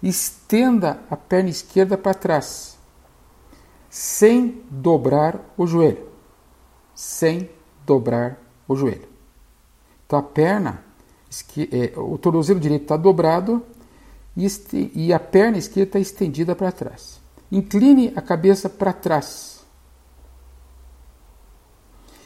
Estenda 0.02 1.02
a 1.10 1.18
perna 1.18 1.50
esquerda 1.50 1.98
para 1.98 2.14
trás, 2.14 2.78
sem 3.90 4.64
dobrar 4.70 5.54
o 5.58 5.68
joelho. 5.68 6.08
Sem 6.96 7.50
dobrar 7.86 8.40
o 8.68 8.76
joelho. 8.76 9.08
Então 10.06 10.20
a 10.20 10.24
perna, 10.24 10.84
é, 11.72 12.00
o 12.00 12.18
tornozelo 12.18 12.60
direito 12.60 12.84
está 12.84 12.98
dobrado 12.98 13.64
e 14.36 15.14
a 15.14 15.20
perna 15.20 15.58
esquerda 15.58 15.98
está 15.98 16.00
estendida 16.00 16.56
para 16.56 16.72
trás. 16.72 17.20
Incline 17.52 18.14
a 18.16 18.22
cabeça 18.22 18.70
para 18.70 18.94
trás. 18.94 19.60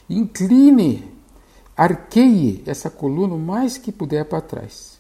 Incline, 0.10 1.12
arqueie 1.76 2.62
essa 2.68 2.90
coluna 2.90 3.34
o 3.34 3.40
mais 3.40 3.78
que 3.78 3.92
puder 3.92 4.26
para 4.26 4.42
trás. 4.42 5.00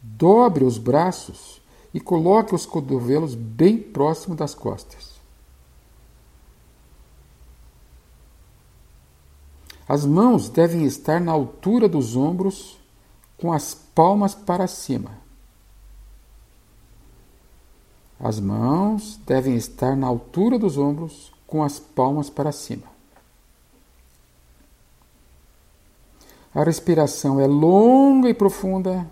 Dobre 0.00 0.64
os 0.64 0.78
braços 0.78 1.60
e 1.92 2.00
coloque 2.00 2.54
os 2.54 2.64
cotovelos 2.64 3.34
bem 3.34 3.78
próximo 3.78 4.34
das 4.34 4.54
costas. 4.54 5.18
As 9.88 10.04
mãos 10.04 10.48
devem 10.48 10.84
estar 10.84 11.18
na 11.18 11.32
altura 11.32 11.88
dos 11.88 12.14
ombros, 12.14 12.78
com 13.38 13.52
as 13.52 13.74
palmas 13.74 14.34
para 14.34 14.66
cima. 14.66 15.12
As 18.20 18.38
mãos 18.38 19.18
devem 19.24 19.56
estar 19.56 19.96
na 19.96 20.06
altura 20.06 20.58
dos 20.58 20.76
ombros, 20.76 21.32
com 21.46 21.62
as 21.62 21.78
palmas 21.78 22.28
para 22.28 22.52
cima. 22.52 22.86
A 26.54 26.62
respiração 26.62 27.40
é 27.40 27.46
longa 27.46 28.28
e 28.28 28.34
profunda 28.34 29.08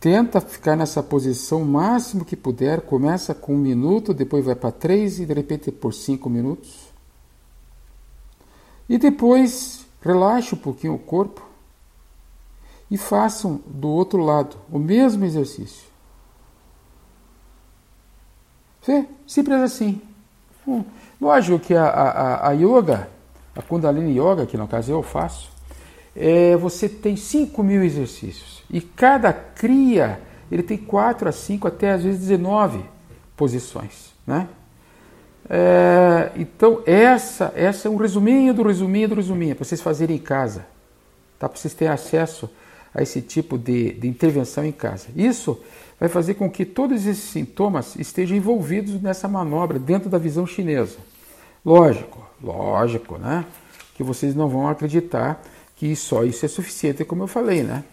Tenta 0.00 0.40
ficar 0.40 0.76
nessa 0.76 1.02
posição 1.02 1.60
o 1.60 1.66
máximo 1.66 2.24
que 2.24 2.34
puder. 2.34 2.80
Começa 2.80 3.34
com 3.34 3.54
um 3.54 3.58
minuto, 3.58 4.14
depois 4.14 4.46
vai 4.46 4.54
para 4.54 4.72
três 4.72 5.20
e 5.20 5.26
de 5.26 5.34
repente 5.34 5.70
por 5.70 5.92
cinco 5.92 6.30
minutos. 6.30 6.88
E 8.88 8.96
depois 8.96 9.84
relaxe 10.00 10.54
um 10.54 10.58
pouquinho 10.58 10.94
o 10.94 10.98
corpo 10.98 11.46
e 12.90 12.96
façam 12.96 13.60
do 13.66 13.88
outro 13.88 14.24
lado 14.24 14.56
o 14.72 14.78
mesmo 14.78 15.22
exercício. 15.22 15.84
Vê? 18.86 19.06
Simples 19.26 19.60
assim. 19.60 20.00
Hum. 20.66 20.82
Lógico 21.20 21.58
que 21.58 21.74
a, 21.74 21.84
a, 21.84 22.48
a 22.48 22.52
yoga, 22.52 23.10
a 23.54 23.60
Kundalini 23.60 24.18
Yoga, 24.18 24.46
que 24.46 24.56
no 24.56 24.66
caso 24.66 24.90
eu 24.90 25.02
faço, 25.02 25.50
é, 26.16 26.56
você 26.56 26.88
tem 26.88 27.16
5 27.16 27.62
mil 27.62 27.84
exercícios. 27.84 28.59
E 28.70 28.80
cada 28.80 29.32
cria, 29.32 30.20
ele 30.50 30.62
tem 30.62 30.78
4 30.78 31.28
a 31.28 31.32
5, 31.32 31.66
até 31.66 31.92
às 31.92 32.04
vezes 32.04 32.20
19 32.20 32.84
posições. 33.36 34.14
Né? 34.26 34.48
É, 35.48 36.30
então, 36.36 36.82
essa, 36.86 37.52
essa 37.56 37.88
é 37.88 37.90
um 37.90 37.96
resuminho 37.96 38.54
do 38.54 38.62
resuminho 38.62 39.08
do 39.08 39.14
resuminho, 39.16 39.56
para 39.56 39.64
vocês 39.64 39.80
fazerem 39.80 40.16
em 40.16 40.20
casa. 40.20 40.66
Tá? 41.38 41.48
Para 41.48 41.58
vocês 41.58 41.74
terem 41.74 41.92
acesso 41.92 42.48
a 42.94 43.02
esse 43.02 43.20
tipo 43.20 43.58
de, 43.58 43.92
de 43.92 44.08
intervenção 44.08 44.64
em 44.64 44.72
casa. 44.72 45.08
Isso 45.16 45.60
vai 45.98 46.08
fazer 46.08 46.34
com 46.34 46.50
que 46.50 46.64
todos 46.64 47.06
esses 47.06 47.24
sintomas 47.24 47.96
estejam 47.96 48.36
envolvidos 48.36 49.00
nessa 49.02 49.28
manobra 49.28 49.78
dentro 49.78 50.08
da 50.08 50.18
visão 50.18 50.46
chinesa. 50.46 50.98
Lógico, 51.64 52.26
lógico, 52.42 53.18
né? 53.18 53.44
Que 53.94 54.02
vocês 54.02 54.34
não 54.34 54.48
vão 54.48 54.68
acreditar 54.68 55.42
que 55.76 55.94
só 55.94 56.24
isso 56.24 56.44
é 56.44 56.48
suficiente, 56.48 57.04
como 57.04 57.22
eu 57.22 57.26
falei, 57.26 57.62
né? 57.62 57.84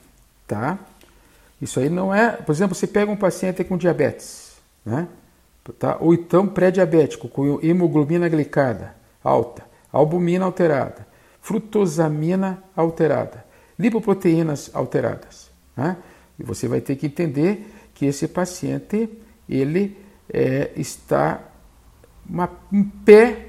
Tá? 0.48 0.80
Isso 1.62 1.80
aí 1.80 1.90
não 1.90 2.14
é. 2.14 2.32
Por 2.32 2.52
exemplo, 2.52 2.76
você 2.76 2.88
pega 2.88 3.12
um 3.12 3.18
paciente 3.18 3.64
com 3.64 3.78
diabetes, 3.78 4.54
né? 4.86 5.08
Tá? 5.78 5.98
Ou 6.00 6.14
então 6.14 6.48
pré-diabético, 6.48 7.28
com 7.28 7.60
hemoglobina 7.62 8.30
glicada 8.30 8.96
alta, 9.24 9.66
albumina 9.92 10.46
alterada, 10.46 11.06
frutosamina 11.42 12.64
alterada, 12.76 13.44
lipoproteínas 13.78 14.72
alteradas. 14.74 15.50
Né? 15.76 15.98
E 16.40 16.44
você 16.44 16.68
vai 16.68 16.80
ter 16.80 16.96
que 16.96 17.08
entender 17.08 17.70
que 17.94 18.06
esse 18.06 18.28
paciente 18.28 19.10
ele 19.50 19.98
é, 20.32 20.72
está 20.76 21.42
uma, 22.30 22.50
um 22.72 22.84
pé 22.84 23.48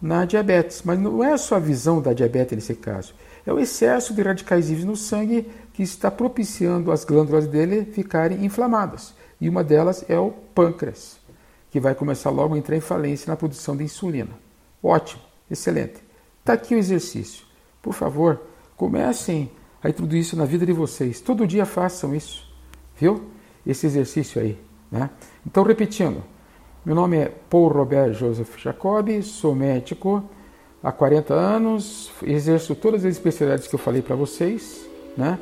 na 0.00 0.24
diabetes, 0.24 0.82
mas 0.84 0.98
não 0.98 1.22
é 1.22 1.32
a 1.34 1.58
visão 1.58 2.00
da 2.00 2.12
diabetes 2.12 2.56
nesse 2.56 2.74
caso, 2.74 3.14
é 3.46 3.52
o 3.52 3.58
excesso 3.58 4.14
de 4.14 4.22
radicais 4.22 4.68
livres 4.68 4.84
no 4.84 4.96
sangue 4.96 5.48
que 5.72 5.82
está 5.82 6.10
propiciando 6.10 6.92
as 6.92 7.04
glândulas 7.04 7.46
dele 7.46 7.84
ficarem 7.84 8.44
inflamadas. 8.44 9.14
E 9.40 9.48
uma 9.48 9.64
delas 9.64 10.04
é 10.08 10.18
o 10.18 10.30
pâncreas 10.30 11.20
que 11.70 11.80
vai 11.80 11.94
começar 11.94 12.30
logo 12.30 12.54
a 12.54 12.58
entrar 12.58 12.76
em 12.76 12.80
falência 12.80 13.30
na 13.30 13.36
produção 13.36 13.74
de 13.76 13.82
insulina. 13.82 14.30
Ótimo, 14.82 15.22
excelente. 15.50 16.02
Está 16.40 16.52
aqui 16.52 16.74
o 16.74 16.78
exercício. 16.78 17.46
Por 17.80 17.94
favor, 17.94 18.42
comecem 18.76 19.50
a 19.82 19.88
introduzir 19.88 20.20
isso 20.20 20.36
na 20.36 20.44
vida 20.44 20.66
de 20.66 20.72
vocês. 20.72 21.20
Todo 21.20 21.46
dia 21.46 21.64
façam 21.64 22.14
isso, 22.14 22.46
viu? 22.96 23.24
Esse 23.66 23.86
exercício 23.86 24.40
aí. 24.40 24.58
Né? 24.90 25.08
Então, 25.46 25.62
repetindo, 25.62 26.22
meu 26.84 26.94
nome 26.94 27.16
é 27.16 27.32
Paul 27.48 27.68
Robert 27.68 28.12
Joseph 28.12 28.58
Jacobi, 28.58 29.22
sou 29.22 29.54
médico 29.54 30.22
há 30.82 30.92
40 30.92 31.32
anos, 31.32 32.12
exerço 32.22 32.74
todas 32.74 33.04
as 33.04 33.12
especialidades 33.12 33.66
que 33.66 33.74
eu 33.74 33.78
falei 33.78 34.02
para 34.02 34.14
vocês, 34.14 34.86
né? 35.16 35.38